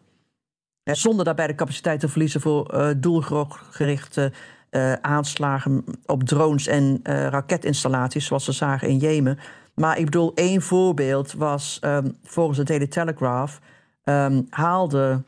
Zonder 0.83 1.25
daarbij 1.25 1.47
de 1.47 1.55
capaciteit 1.55 1.99
te 1.99 2.09
verliezen 2.09 2.41
voor 2.41 2.73
uh, 2.73 2.89
doelgerichte 2.97 4.31
uh, 4.71 4.93
aanslagen 4.93 5.83
op 6.05 6.23
drones 6.23 6.67
en 6.67 6.99
raketinstallaties, 7.03 8.25
zoals 8.25 8.45
we 8.45 8.51
zagen 8.51 8.87
in 8.87 8.97
Jemen. 8.97 9.39
Maar 9.73 9.97
ik 9.97 10.05
bedoel, 10.05 10.31
één 10.35 10.61
voorbeeld 10.61 11.33
was 11.33 11.79
um, 11.83 12.17
volgens 12.23 12.57
de 12.57 12.63
Daily 12.63 12.87
Telegraph 12.87 13.59
um, 14.03 14.47
haalde 14.49 15.23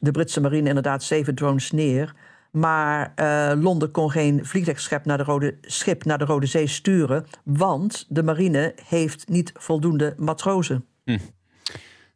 de 0.00 0.10
Britse 0.10 0.40
marine 0.40 0.68
inderdaad 0.68 1.02
zeven 1.02 1.34
drones 1.34 1.70
neer. 1.70 2.14
Maar 2.52 3.12
uh, 3.16 3.52
Londen 3.62 3.90
kon 3.90 4.10
geen 4.10 4.46
vliegtuigschip 4.46 5.04
naar, 5.04 5.16
de 5.16 5.24
Rode, 5.24 5.56
schip 5.60 6.04
naar 6.04 6.18
de 6.18 6.24
Rode 6.24 6.46
Zee 6.46 6.66
sturen, 6.66 7.26
want 7.44 8.06
de 8.08 8.22
marine 8.22 8.74
heeft 8.86 9.28
niet 9.28 9.52
voldoende 9.54 10.14
matrozen. 10.16 10.84
Hm. 11.04 11.18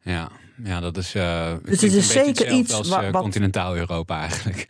Ja, 0.01 0.29
ja, 0.65 0.81
dat 0.81 0.97
is. 0.97 1.15
Uh, 1.15 1.53
dus 1.63 1.81
het 1.81 1.93
is 1.93 2.13
zeker 2.13 2.51
iets 2.51 2.73
als, 2.73 2.89
wat, 2.89 3.03
uh, 3.03 3.11
continentaal 3.11 3.77
Europa 3.77 4.21
eigenlijk. 4.21 4.67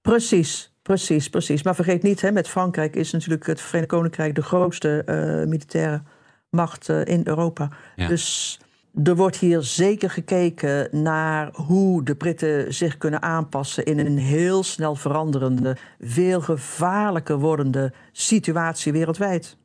Precies, 0.00 0.72
precies, 0.82 1.28
precies. 1.28 1.62
Maar 1.62 1.74
vergeet 1.74 2.02
niet, 2.02 2.20
hè, 2.20 2.32
met 2.32 2.48
Frankrijk 2.48 2.96
is 2.96 3.12
natuurlijk 3.12 3.46
het 3.46 3.60
Verenigd 3.60 3.90
Koninkrijk 3.90 4.34
de 4.34 4.42
grootste 4.42 5.02
militaire 5.48 6.02
macht 6.50 6.88
in 6.88 7.20
Europa. 7.24 7.68
Ja. 7.96 8.08
Dus 8.08 8.58
er 9.02 9.16
wordt 9.16 9.36
hier 9.36 9.62
zeker 9.62 10.10
gekeken 10.10 10.88
naar 11.02 11.50
hoe 11.52 12.02
de 12.02 12.14
Britten 12.14 12.74
zich 12.74 12.98
kunnen 12.98 13.22
aanpassen 13.22 13.84
in 13.84 13.98
een 13.98 14.18
heel 14.18 14.62
snel 14.62 14.94
veranderende, 14.94 15.76
veel 16.00 16.40
gevaarlijker 16.40 17.38
wordende 17.38 17.92
situatie 18.12 18.92
wereldwijd. 18.92 19.56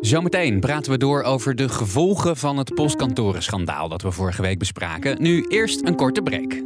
Zometeen 0.00 0.60
praten 0.60 0.92
we 0.92 0.98
door 0.98 1.22
over 1.22 1.54
de 1.54 1.68
gevolgen 1.68 2.36
van 2.36 2.56
het 2.56 2.74
postkantorenschandaal 2.74 3.88
dat 3.88 4.02
we 4.02 4.10
vorige 4.10 4.42
week 4.42 4.58
bespraken. 4.58 5.22
Nu 5.22 5.44
eerst 5.48 5.86
een 5.86 5.96
korte 5.96 6.22
break. 6.22 6.62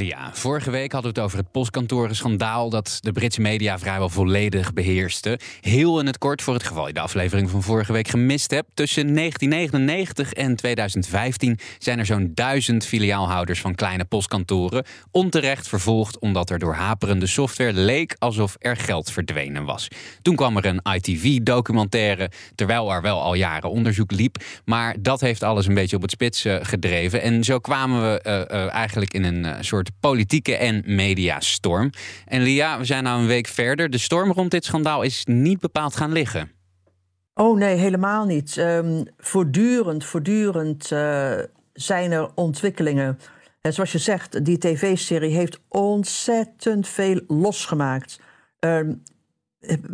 Lia, 0.00 0.30
vorige 0.32 0.70
week 0.70 0.92
hadden 0.92 1.12
we 1.12 1.20
het 1.20 1.26
over 1.26 1.38
het 1.38 1.50
postkantorenschandaal 1.50 2.70
dat 2.70 2.98
de 3.00 3.12
Britse 3.12 3.40
media 3.40 3.78
vrijwel 3.78 4.08
volledig 4.08 4.72
beheerste. 4.72 5.38
Heel 5.60 6.00
in 6.00 6.06
het 6.06 6.18
kort 6.18 6.42
voor 6.42 6.54
het 6.54 6.62
geval 6.62 6.86
je 6.86 6.92
de 6.92 7.00
aflevering 7.00 7.50
van 7.50 7.62
vorige 7.62 7.92
week 7.92 8.08
gemist 8.08 8.50
hebt. 8.50 8.68
Tussen 8.74 9.14
1999 9.14 10.32
en 10.32 10.56
2015 10.56 11.58
zijn 11.78 11.98
er 11.98 12.06
zo'n 12.06 12.30
duizend 12.34 12.86
filiaalhouders 12.86 13.60
van 13.60 13.74
kleine 13.74 14.04
postkantoren 14.04 14.84
onterecht 15.10 15.68
vervolgd 15.68 16.18
omdat 16.18 16.50
er 16.50 16.58
door 16.58 16.74
haperende 16.74 17.26
software 17.26 17.72
leek 17.72 18.16
alsof 18.18 18.56
er 18.58 18.76
geld 18.76 19.12
verdwenen 19.12 19.64
was. 19.64 19.88
Toen 20.22 20.36
kwam 20.36 20.56
er 20.56 20.64
een 20.64 20.80
ITV-documentaire, 20.94 22.30
terwijl 22.54 22.92
er 22.92 23.02
wel 23.02 23.22
al 23.22 23.34
jaren 23.34 23.70
onderzoek 23.70 24.10
liep. 24.10 24.36
Maar 24.64 24.96
dat 25.00 25.20
heeft 25.20 25.42
alles 25.42 25.66
een 25.66 25.74
beetje 25.74 25.96
op 25.96 26.02
het 26.02 26.10
spits 26.10 26.44
uh, 26.44 26.56
gedreven. 26.62 27.22
En 27.22 27.44
zo 27.44 27.58
kwamen 27.58 28.02
we 28.02 28.20
uh, 28.26 28.58
uh, 28.60 28.72
eigenlijk 28.72 29.14
in 29.14 29.24
een 29.24 29.64
soort 29.64 29.88
politieke 30.00 30.56
en 30.56 30.82
mediastorm. 30.86 31.90
En 32.26 32.42
Lia, 32.42 32.78
we 32.78 32.84
zijn 32.84 33.04
nou 33.04 33.20
een 33.20 33.26
week 33.26 33.46
verder. 33.46 33.90
De 33.90 33.98
storm 33.98 34.32
rond 34.32 34.50
dit 34.50 34.64
schandaal 34.64 35.02
is 35.02 35.24
niet 35.24 35.60
bepaald 35.60 35.96
gaan 35.96 36.12
liggen. 36.12 36.50
Oh 37.34 37.58
nee, 37.58 37.76
helemaal 37.76 38.24
niet. 38.24 38.56
Um, 38.56 39.04
voortdurend, 39.18 40.04
voortdurend 40.04 40.90
uh, 40.90 41.32
zijn 41.72 42.12
er 42.12 42.30
ontwikkelingen. 42.34 43.18
En 43.60 43.72
zoals 43.72 43.92
je 43.92 43.98
zegt, 43.98 44.44
die 44.44 44.58
tv-serie 44.58 45.34
heeft 45.34 45.60
ontzettend 45.68 46.88
veel 46.88 47.20
losgemaakt. 47.26 48.20
Um, 48.60 49.02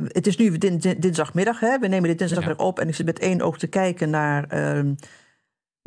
het 0.07 0.27
is 0.27 0.37
nu 0.37 0.59
dinsdagmiddag, 0.99 1.61
hè? 1.61 1.79
we 1.79 1.87
nemen 1.87 2.09
dit 2.09 2.19
dinsdagmiddag 2.19 2.59
ja. 2.59 2.65
op... 2.65 2.79
en 2.79 2.89
ik 2.89 2.95
zit 2.95 3.07
met 3.07 3.19
één 3.19 3.41
oog 3.41 3.59
te 3.59 3.67
kijken 3.67 4.11
naar... 4.11 4.77
Um, 4.77 4.97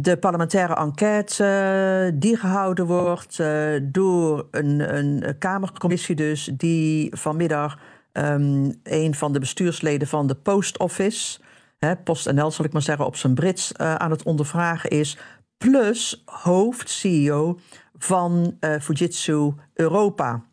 de 0.02 0.18
parlementaire 0.18 0.76
enquête 0.76 2.12
die 2.16 2.38
gehouden 2.38 2.86
wordt 2.86 3.40
uh, 3.40 3.80
door 3.84 4.48
een, 4.52 4.96
een 4.98 5.38
Kamercommissie 5.38 6.16
dus... 6.16 6.50
die 6.54 7.16
vanmiddag 7.16 7.80
um, 8.14 8.80
een 8.84 9.16
van 9.16 9.34
de 9.34 9.40
bestuursleden 9.40 10.08
van 10.08 10.28
de 10.28 10.36
Post 10.36 10.78
Office... 10.78 11.40
Hè, 11.78 11.96
PostNL 11.96 12.52
zal 12.52 12.66
ik 12.66 12.74
maar 12.74 12.82
zeggen, 12.82 13.06
op 13.06 13.16
zijn 13.16 13.34
Brits 13.34 13.72
uh, 13.72 13.96
aan 13.96 14.12
het 14.12 14.24
ondervragen 14.24 14.90
is... 14.90 15.18
plus 15.58 16.24
hoofd-CEO 16.26 17.60
van 17.98 18.58
uh, 18.60 18.80
Fujitsu 18.80 19.54
Europa... 19.74 20.44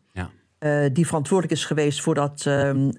Die 0.91 1.05
verantwoordelijk 1.05 1.59
is 1.59 1.65
geweest 1.65 2.01
voor 2.01 2.15
dat 2.15 2.45
um, 2.47 2.91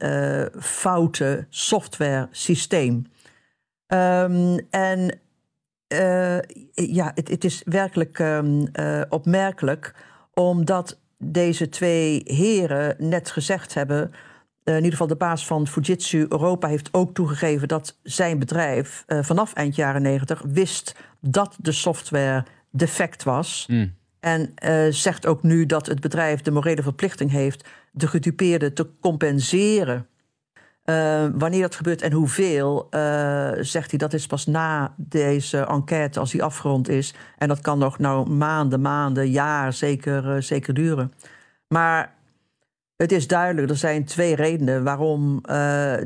foute 0.61 1.46
software 1.48 2.28
systeem. 2.30 3.06
Um, 3.87 4.58
en 4.70 5.20
eh, 5.88 6.38
ja, 6.74 7.12
het, 7.14 7.29
het 7.29 7.44
is 7.44 7.62
werkelijk 7.64 8.18
ehm, 8.18 8.66
eh, 8.72 9.01
opmerkelijk, 9.09 9.94
omdat 10.35 10.98
deze 11.18 11.68
twee 11.68 12.22
heren 12.24 12.96
net 12.98 13.31
gezegd 13.31 13.74
hebben. 13.74 14.12
eh, 14.64 14.74
in 14.74 14.83
ieder 14.83 14.90
geval 14.92 15.07
de 15.07 15.16
baas 15.16 15.46
van 15.46 15.66
Fujitsu 15.66 16.27
Europa 16.29 16.68
heeft 16.68 16.88
ook 16.92 17.14
toegegeven 17.14 17.68
dat 17.68 17.98
zijn 18.03 18.38
bedrijf 18.38 19.05
vanaf 19.07 19.53
eind 19.53 19.74
jaren 19.74 20.03
90 20.03 20.42
wist 20.46 20.94
dat 21.20 21.57
de 21.61 21.72
software 21.72 22.44
defect 22.70 23.22
was. 23.22 23.64
Hmm. 23.66 23.96
En 24.20 24.55
zegt 24.94 25.27
ook 25.27 25.42
nu 25.42 25.66
dat 25.66 25.87
het 25.87 26.01
bedrijf 26.01 26.42
de 26.42 26.51
morele 26.51 26.83
verplichting 26.83 27.31
heeft 27.31 27.68
de 27.92 28.07
gedupeerden 28.07 28.74
te 28.74 28.87
compenseren. 29.01 30.07
Eh, 30.88 31.27
wanneer 31.35 31.61
dat 31.61 31.74
gebeurt 31.74 32.03
en 32.03 32.12
hoeveel, 32.12 32.87
eh, 32.90 33.51
zegt 33.61 33.90
hij 33.90 33.98
dat 33.98 34.12
is 34.12 34.27
pas 34.27 34.46
na 34.46 34.94
deze 34.96 35.59
enquête 35.59 36.20
als 36.20 36.31
die 36.31 36.42
afgerond 36.42 36.88
is. 36.88 37.14
En 37.38 37.48
dat 37.48 37.61
kan 37.61 37.79
nog 37.79 37.98
nou 37.98 38.31
maanden, 38.31 38.81
maanden, 38.81 39.31
jaar 39.31 39.72
zeker, 39.72 40.35
eh, 40.35 40.42
zeker 40.42 40.74
duren. 40.74 41.12
Maar 41.66 42.14
het 42.96 43.12
is 43.12 43.27
duidelijk, 43.27 43.70
er 43.70 43.77
zijn 43.77 44.05
twee 44.05 44.35
redenen 44.35 44.85
waarom 44.85 45.40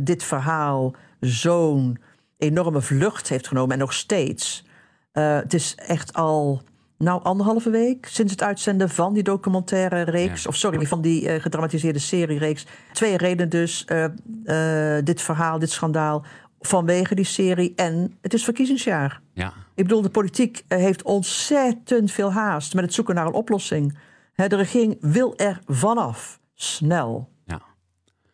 dit 0.01 0.23
verhaal 0.23 0.95
zo'n 1.21 1.99
enorme 2.39 2.81
vlucht 2.81 3.29
heeft 3.29 3.49
genomen 3.49 3.73
en 3.73 3.79
nog 3.79 3.93
steeds. 3.93 4.67
Het 5.13 5.55
is 5.55 5.75
echt 5.75 6.13
al 6.15 6.63
nou 7.03 7.23
anderhalve 7.23 7.71
week 7.71 8.07
sinds 8.07 8.33
het 8.33 8.43
uitzenden 8.43 8.91
van 8.91 9.13
die 9.13 9.23
documentaire 9.23 10.03
reeks, 10.03 10.43
Ja. 10.43 10.49
of 10.49 10.57
sorry, 10.57 10.87
van 10.87 11.01
die 11.01 11.29
eh, 11.29 11.43
gedramatiseerde 11.43 11.99
seriereeks. 11.99 12.67
Twee 12.93 13.17
redenen 13.17 13.49
dus, 13.49 13.85
eh, 13.85 14.05
eh, 14.97 15.05
dit 15.05 15.23
verhaal, 15.23 15.59
dit 15.59 15.71
schandaal, 15.71 16.25
vanwege 16.61 17.15
die 17.15 17.25
serie 17.25 17.73
en 17.77 18.17
het 18.21 18.35
is 18.35 18.45
verkiezingsjaar. 18.45 19.21
Ja. 19.35 19.53
Ik 19.75 19.85
bedoel, 19.85 20.03
de 20.03 20.09
politiek 20.11 20.65
heeft 20.69 21.03
ontzettend 21.03 22.11
veel 22.11 22.33
haast 22.33 22.75
met 22.75 22.85
het 22.85 22.95
zoeken 22.95 23.15
naar 23.15 23.27
een 23.27 23.33
oplossing. 23.33 23.99
Hè, 24.33 24.49
de 24.49 24.57
regering 24.57 24.97
wil 25.01 25.37
er 25.37 25.61
vanaf, 25.67 26.39
snel. 26.55 27.29
ja. 27.47 27.61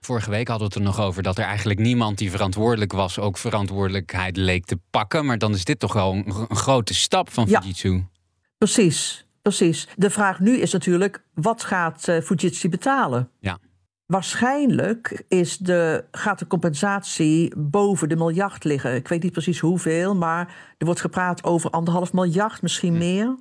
Vorige 0.01 0.31
week 0.31 0.49
hadden 0.49 0.69
we 0.69 0.75
het 0.75 0.83
er 0.85 0.91
nog 0.95 1.07
over 1.07 1.23
dat 1.23 1.39
er 1.39 1.45
eigenlijk 1.45 1.79
niemand 1.79 2.19
die 2.19 2.31
verantwoordelijk 2.31 2.93
was 2.93 3.19
ook 3.19 3.39
verantwoordelijkheid 3.39 4.37
leek 4.37 4.65
te 4.65 4.79
pakken. 4.91 5.27
Maar 5.27 5.39
dan 5.39 5.55
is 5.55 5.65
dit 5.65 5.79
toch 5.79 5.93
wel 5.93 6.13
een, 6.13 6.33
grote 6.49 6.95
stap 6.95 7.31
van 7.33 7.47
Ja. 7.49 7.63
Precies, 8.59 9.27
precies. 9.43 9.89
De 9.97 10.11
vraag 10.11 10.41
nu 10.41 10.57
is 10.57 10.73
natuurlijk, 10.73 11.25
wat 11.35 11.65
gaat 11.65 12.09
eh, 12.09 12.21
Fujitsu 12.21 12.69
betalen? 12.69 13.31
Ja. 13.41 13.59
Waarschijnlijk 14.07 15.25
is 15.29 15.59
de, 15.59 16.05
gaat 16.11 16.39
de 16.39 16.47
compensatie 16.47 17.53
boven 17.57 18.09
de 18.09 18.17
miljard 18.17 18.65
liggen. 18.65 18.95
Ik 18.95 19.09
weet 19.09 19.23
niet 19.23 19.33
precies 19.33 19.59
hoeveel, 19.59 20.17
maar 20.17 20.75
er 20.79 20.87
wordt 20.87 21.01
gepraat 21.01 21.45
over 21.45 21.71
anderhalf 21.71 22.13
miljard, 22.13 22.63
misschien 22.63 22.99
meer. 22.99 23.37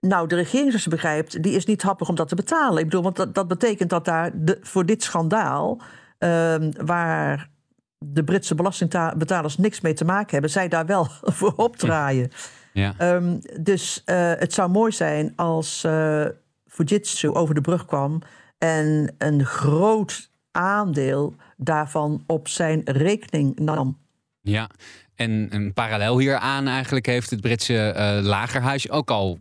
Nou, 0.00 0.28
de 0.28 0.34
regering, 0.34 0.68
zoals 0.68 0.84
je 0.84 0.90
begrijpt, 0.90 1.42
die 1.42 1.52
is 1.52 1.64
niet 1.64 1.82
happig 1.82 2.08
om 2.08 2.14
dat 2.14 2.28
te 2.28 2.34
betalen. 2.34 2.78
Ik 2.78 2.84
bedoel, 2.84 3.02
want 3.02 3.16
dat, 3.16 3.34
dat 3.34 3.48
betekent 3.48 3.90
dat 3.90 4.04
daar 4.04 4.30
de, 4.34 4.58
voor 4.60 4.86
dit 4.86 5.02
schandaal, 5.02 5.80
ehm, 6.18 6.72
waar 6.84 7.50
de 7.98 8.24
Britse 8.24 8.54
belastingbetalers 8.54 9.56
niks 9.56 9.80
mee 9.80 9.94
te 9.94 10.04
maken 10.04 10.30
hebben, 10.30 10.50
zij 10.50 10.68
daar 10.68 10.86
wel 10.86 11.04
voor 11.38 11.52
opdraaien. 11.56 12.30
Ja. 12.76 12.94
Ehm, 12.98 13.38
dus 13.60 14.02
eh, 14.04 14.32
het 14.34 14.52
zou 14.52 14.70
mooi 14.70 14.92
zijn 14.92 15.32
als 15.36 15.84
eh, 15.84 16.24
Fujitsu 16.66 17.28
over 17.28 17.54
de 17.54 17.60
brug 17.60 17.86
kwam 17.86 18.22
en 18.58 19.14
een 19.18 19.44
groot 19.44 20.30
aandeel 20.50 21.34
daarvan 21.56 22.24
op 22.26 22.48
zijn 22.48 22.80
rekening 22.84 23.58
nam. 23.58 23.98
Ja, 24.40 24.70
en 25.14 25.48
een 25.50 25.72
parallel 25.72 26.18
hieraan 26.18 26.66
eigenlijk 26.66 27.06
heeft 27.06 27.30
het 27.30 27.40
Britse 27.40 27.78
eh, 27.78 28.18
lagerhuis 28.22 28.90
ook 28.90 29.10
al 29.10 29.38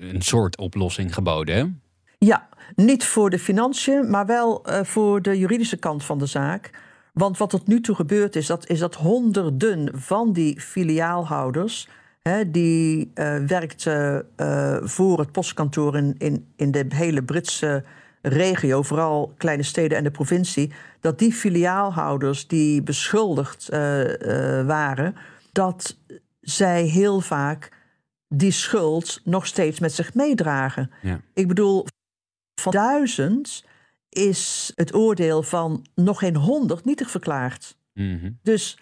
een 0.00 0.22
soort 0.22 0.58
oplossing 0.58 1.14
geboden. 1.14 1.56
Hè? 1.56 1.64
Ja, 2.18 2.48
niet 2.74 3.04
voor 3.04 3.30
de 3.30 3.38
financiën, 3.38 4.10
maar 4.10 4.26
wel 4.26 4.66
voor 4.82 5.22
de 5.22 5.38
juridische 5.38 5.76
kant 5.76 6.04
van 6.04 6.18
de 6.18 6.26
zaak. 6.26 6.70
Want 7.12 7.38
wat 7.38 7.50
tot 7.50 7.66
nu 7.66 7.80
toe 7.80 7.94
gebeurd 7.94 8.36
is, 8.36 8.46
dat, 8.46 8.68
is 8.68 8.78
dat 8.78 8.94
honderden 8.94 9.90
van 10.00 10.32
die 10.32 10.60
filiaalhouders. 10.60 11.88
Die 12.46 13.10
eh 13.14 13.36
werkten 13.36 14.26
eh, 14.36 14.76
voor 14.82 15.18
het 15.18 15.32
postkantoor 15.32 15.96
in, 15.96 16.14
in, 16.18 16.52
in 16.56 16.70
de 16.70 16.86
hele 16.88 17.22
Britse 17.22 17.84
regio, 18.22 18.82
vooral 18.82 19.34
kleine 19.36 19.62
steden 19.62 19.98
en 19.98 20.04
de 20.04 20.10
provincie. 20.10 20.72
Dat 21.00 21.18
die 21.18 21.32
filiaalhouders 21.32 22.46
die 22.46 22.82
beschuldigd 22.82 23.68
eh, 23.68 23.78
waren, 24.66 25.16
dat 25.52 25.96
zij 26.40 26.82
heel 26.82 27.20
vaak 27.20 27.72
die 28.28 28.52
schuld 28.52 29.20
nog 29.24 29.46
steeds 29.46 29.80
met 29.80 29.92
zich 29.92 30.14
meedragen. 30.14 30.90
Ja. 31.02 31.20
Ik 31.34 31.48
bedoel, 31.48 31.86
van 32.60 32.72
duizend 32.72 33.64
is 34.08 34.72
het 34.74 34.94
oordeel 34.94 35.42
van 35.42 35.86
nog 35.94 36.18
geen 36.18 36.36
honderd 36.36 36.84
nietig 36.84 37.10
verklaard. 37.10 37.76
Mhm. 37.92 38.30
Dus 38.42 38.78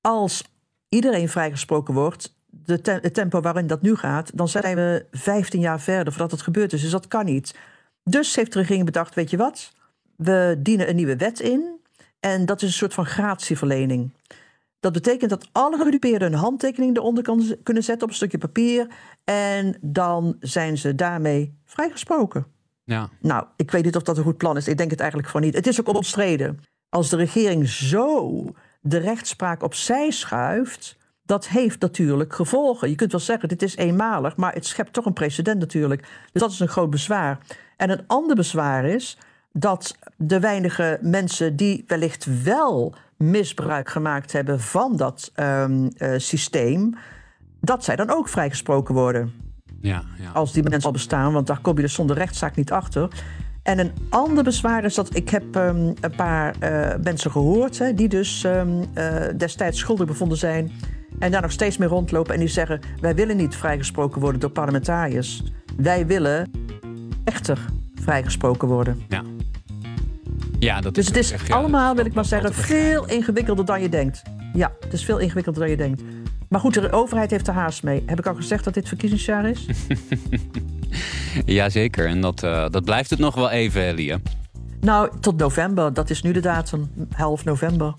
als 0.00 0.44
iedereen 0.88 1.28
vrijgesproken 1.28 1.94
wordt, 1.94 2.34
de 2.64 2.80
te- 2.80 2.98
het 3.02 3.14
tempo 3.14 3.40
waarin 3.40 3.66
dat 3.66 3.82
nu 3.82 3.94
gaat, 3.96 4.30
dan 4.34 4.48
zijn 4.48 4.76
we 4.76 5.06
15 5.10 5.60
jaar 5.60 5.80
verder 5.80 6.12
voordat 6.12 6.30
het 6.30 6.42
gebeurd 6.42 6.72
is. 6.72 6.80
Dus 6.80 6.90
dat 6.90 7.08
kan 7.08 7.24
niet. 7.24 7.54
Dus 8.04 8.34
heeft 8.36 8.52
de 8.52 8.58
regering 8.58 8.84
bedacht: 8.84 9.14
weet 9.14 9.30
je 9.30 9.36
wat? 9.36 9.72
We 10.16 10.56
dienen 10.58 10.88
een 10.88 10.96
nieuwe 10.96 11.16
wet 11.16 11.40
in. 11.40 11.80
En 12.20 12.46
dat 12.46 12.62
is 12.62 12.68
een 12.68 12.74
soort 12.74 12.94
van 12.94 13.06
gratieverlening. 13.06 14.10
Dat 14.80 14.92
betekent 14.92 15.30
dat 15.30 15.48
alle 15.52 15.76
gedupeerden 15.76 16.32
een 16.32 16.38
handtekening 16.38 16.96
eronder 16.96 17.22
kan, 17.22 17.56
kunnen 17.62 17.82
zetten 17.82 18.02
op 18.02 18.08
een 18.08 18.16
stukje 18.16 18.38
papier. 18.38 18.86
En 19.24 19.76
dan 19.80 20.36
zijn 20.40 20.78
ze 20.78 20.94
daarmee 20.94 21.54
vrijgesproken. 21.64 22.46
Ja. 22.84 23.08
Nou, 23.20 23.46
ik 23.56 23.70
weet 23.70 23.84
niet 23.84 23.96
of 23.96 24.02
dat 24.02 24.16
een 24.16 24.22
goed 24.24 24.36
plan 24.36 24.56
is. 24.56 24.68
Ik 24.68 24.76
denk 24.76 24.90
het 24.90 25.00
eigenlijk 25.00 25.30
gewoon 25.30 25.46
niet. 25.46 25.54
Het 25.54 25.66
is 25.66 25.80
ook 25.80 25.88
omstreden. 25.88 26.60
Als 26.88 27.08
de 27.08 27.16
regering 27.16 27.68
zo 27.68 28.44
de 28.80 28.98
rechtspraak 28.98 29.62
opzij 29.62 30.10
schuift, 30.10 30.96
dat 31.32 31.48
heeft 31.48 31.80
natuurlijk 31.80 32.34
gevolgen. 32.34 32.90
Je 32.90 32.94
kunt 32.94 33.12
wel 33.12 33.20
zeggen, 33.20 33.48
dit 33.48 33.62
is 33.62 33.76
eenmalig, 33.76 34.36
maar 34.36 34.52
het 34.52 34.66
schept 34.66 34.92
toch 34.92 35.04
een 35.04 35.12
precedent 35.12 35.58
natuurlijk. 35.58 36.02
Dus 36.32 36.42
dat 36.42 36.50
is 36.50 36.60
een 36.60 36.68
groot 36.68 36.90
bezwaar. 36.90 37.38
En 37.76 37.90
een 37.90 38.04
ander 38.06 38.36
bezwaar 38.36 38.84
is 38.84 39.18
dat 39.52 39.96
de 40.16 40.40
weinige 40.40 40.98
mensen 41.02 41.56
die 41.56 41.84
wellicht 41.86 42.42
wel 42.42 42.94
misbruik 43.16 43.88
gemaakt 43.88 44.32
hebben 44.32 44.60
van 44.60 44.96
dat 44.96 45.30
ehm, 45.34 45.88
eh, 45.96 46.12
systeem, 46.16 46.94
dat 47.60 47.84
zij 47.84 47.96
dan 47.96 48.10
ook 48.10 48.28
vrijgesproken 48.28 48.94
worden 48.94 49.32
Ja, 49.80 50.02
ja. 50.18 50.30
als 50.30 50.52
die 50.52 50.62
mensen 50.62 50.82
al 50.82 50.92
bestaan, 50.92 51.32
want 51.32 51.46
daar 51.46 51.60
kom 51.60 51.76
je 51.76 51.82
dus 51.82 51.94
zonder 51.94 52.16
rechtszaak 52.16 52.56
niet 52.56 52.72
achter. 52.72 53.08
En 53.62 53.78
een 53.78 53.92
ander 54.10 54.44
bezwaar 54.44 54.84
is 54.84 54.94
dat 54.94 55.16
ik 55.16 55.28
heb 55.28 55.56
ehm, 55.56 55.92
een 56.00 56.14
paar 56.16 56.54
eh, 56.58 56.96
mensen 57.02 57.30
gehoord 57.30 57.78
hè, 57.78 57.94
die 57.94 58.08
dus 58.08 58.44
ehm, 58.44 58.82
eh, 58.94 59.14
destijds 59.36 59.78
schuldig 59.78 60.06
bevonden 60.06 60.38
zijn 60.38 60.72
en 61.22 61.30
daar 61.30 61.42
nog 61.42 61.52
steeds 61.52 61.76
mee 61.76 61.88
rondlopen 61.88 62.34
en 62.34 62.40
die 62.40 62.48
zeggen: 62.48 62.80
wij 63.00 63.14
willen 63.14 63.36
niet 63.36 63.56
vrijgesproken 63.56 64.20
worden 64.20 64.40
door 64.40 64.50
parlementariërs, 64.50 65.42
wij 65.76 66.06
willen 66.06 66.50
echter 67.24 67.58
vrijgesproken 67.94 68.68
worden. 68.68 69.02
ja. 69.08 69.22
ja 70.58 70.80
dat 70.80 70.94
Dus 70.94 71.06
het 71.06 71.16
is 71.16 71.30
echt, 71.30 71.50
allemaal, 71.50 71.94
wil 71.94 72.04
ik 72.04 72.14
maar 72.14 72.24
zeggen, 72.24 72.54
veel 72.54 73.06
ingewikkelder 73.06 73.64
dan 73.64 73.82
je 73.82 73.88
denkt. 73.88 74.22
Ja, 74.52 74.72
het 74.80 74.92
is 74.92 75.04
veel 75.04 75.18
ingewikkelder 75.18 75.62
dan 75.62 75.70
je 75.70 75.76
denkt. 75.76 76.02
Maar 76.48 76.60
goed, 76.60 76.74
de 76.74 76.92
overheid 76.92 77.30
heeft 77.30 77.48
er 77.48 77.54
haast 77.54 77.82
mee. 77.82 78.02
Heb 78.06 78.18
ik 78.18 78.26
al 78.26 78.34
gezegd 78.34 78.64
dat 78.64 78.74
dit 78.74 78.88
verkiezingsjaar 78.88 79.48
is? 79.48 79.66
Jazeker, 81.46 82.06
en 82.06 82.20
dat, 82.20 82.42
eh, 82.42 82.68
dat 82.70 82.84
blijft 82.84 83.10
het 83.10 83.18
nog 83.18 83.34
wel 83.34 83.50
even, 83.50 83.82
Elia. 83.82 84.18
Nou, 84.80 85.10
tot 85.20 85.38
november. 85.38 85.94
Dat 85.94 86.10
is 86.10 86.22
nu 86.22 86.32
de 86.32 86.40
datum. 86.40 86.90
Half 87.12 87.44
november. 87.44 87.94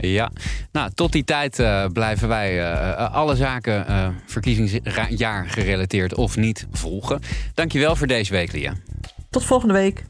Ja, 0.00 0.30
nou, 0.72 0.90
tot 0.94 1.12
die 1.12 1.24
tijd 1.24 1.58
eh, 1.58 1.84
blijven 1.92 2.28
wij 2.28 2.72
eh, 2.72 3.14
alle 3.14 3.36
zaken 3.36 3.86
eh, 3.86 4.08
verkiezingsjaar 4.26 5.48
gerelateerd 5.48 6.14
of 6.14 6.36
niet 6.36 6.66
volgen. 6.70 7.20
Dankjewel 7.54 7.96
voor 7.96 8.06
deze 8.06 8.32
week, 8.32 8.52
Lia. 8.52 8.74
Tot 9.30 9.44
volgende 9.44 9.74
week. 9.74 10.04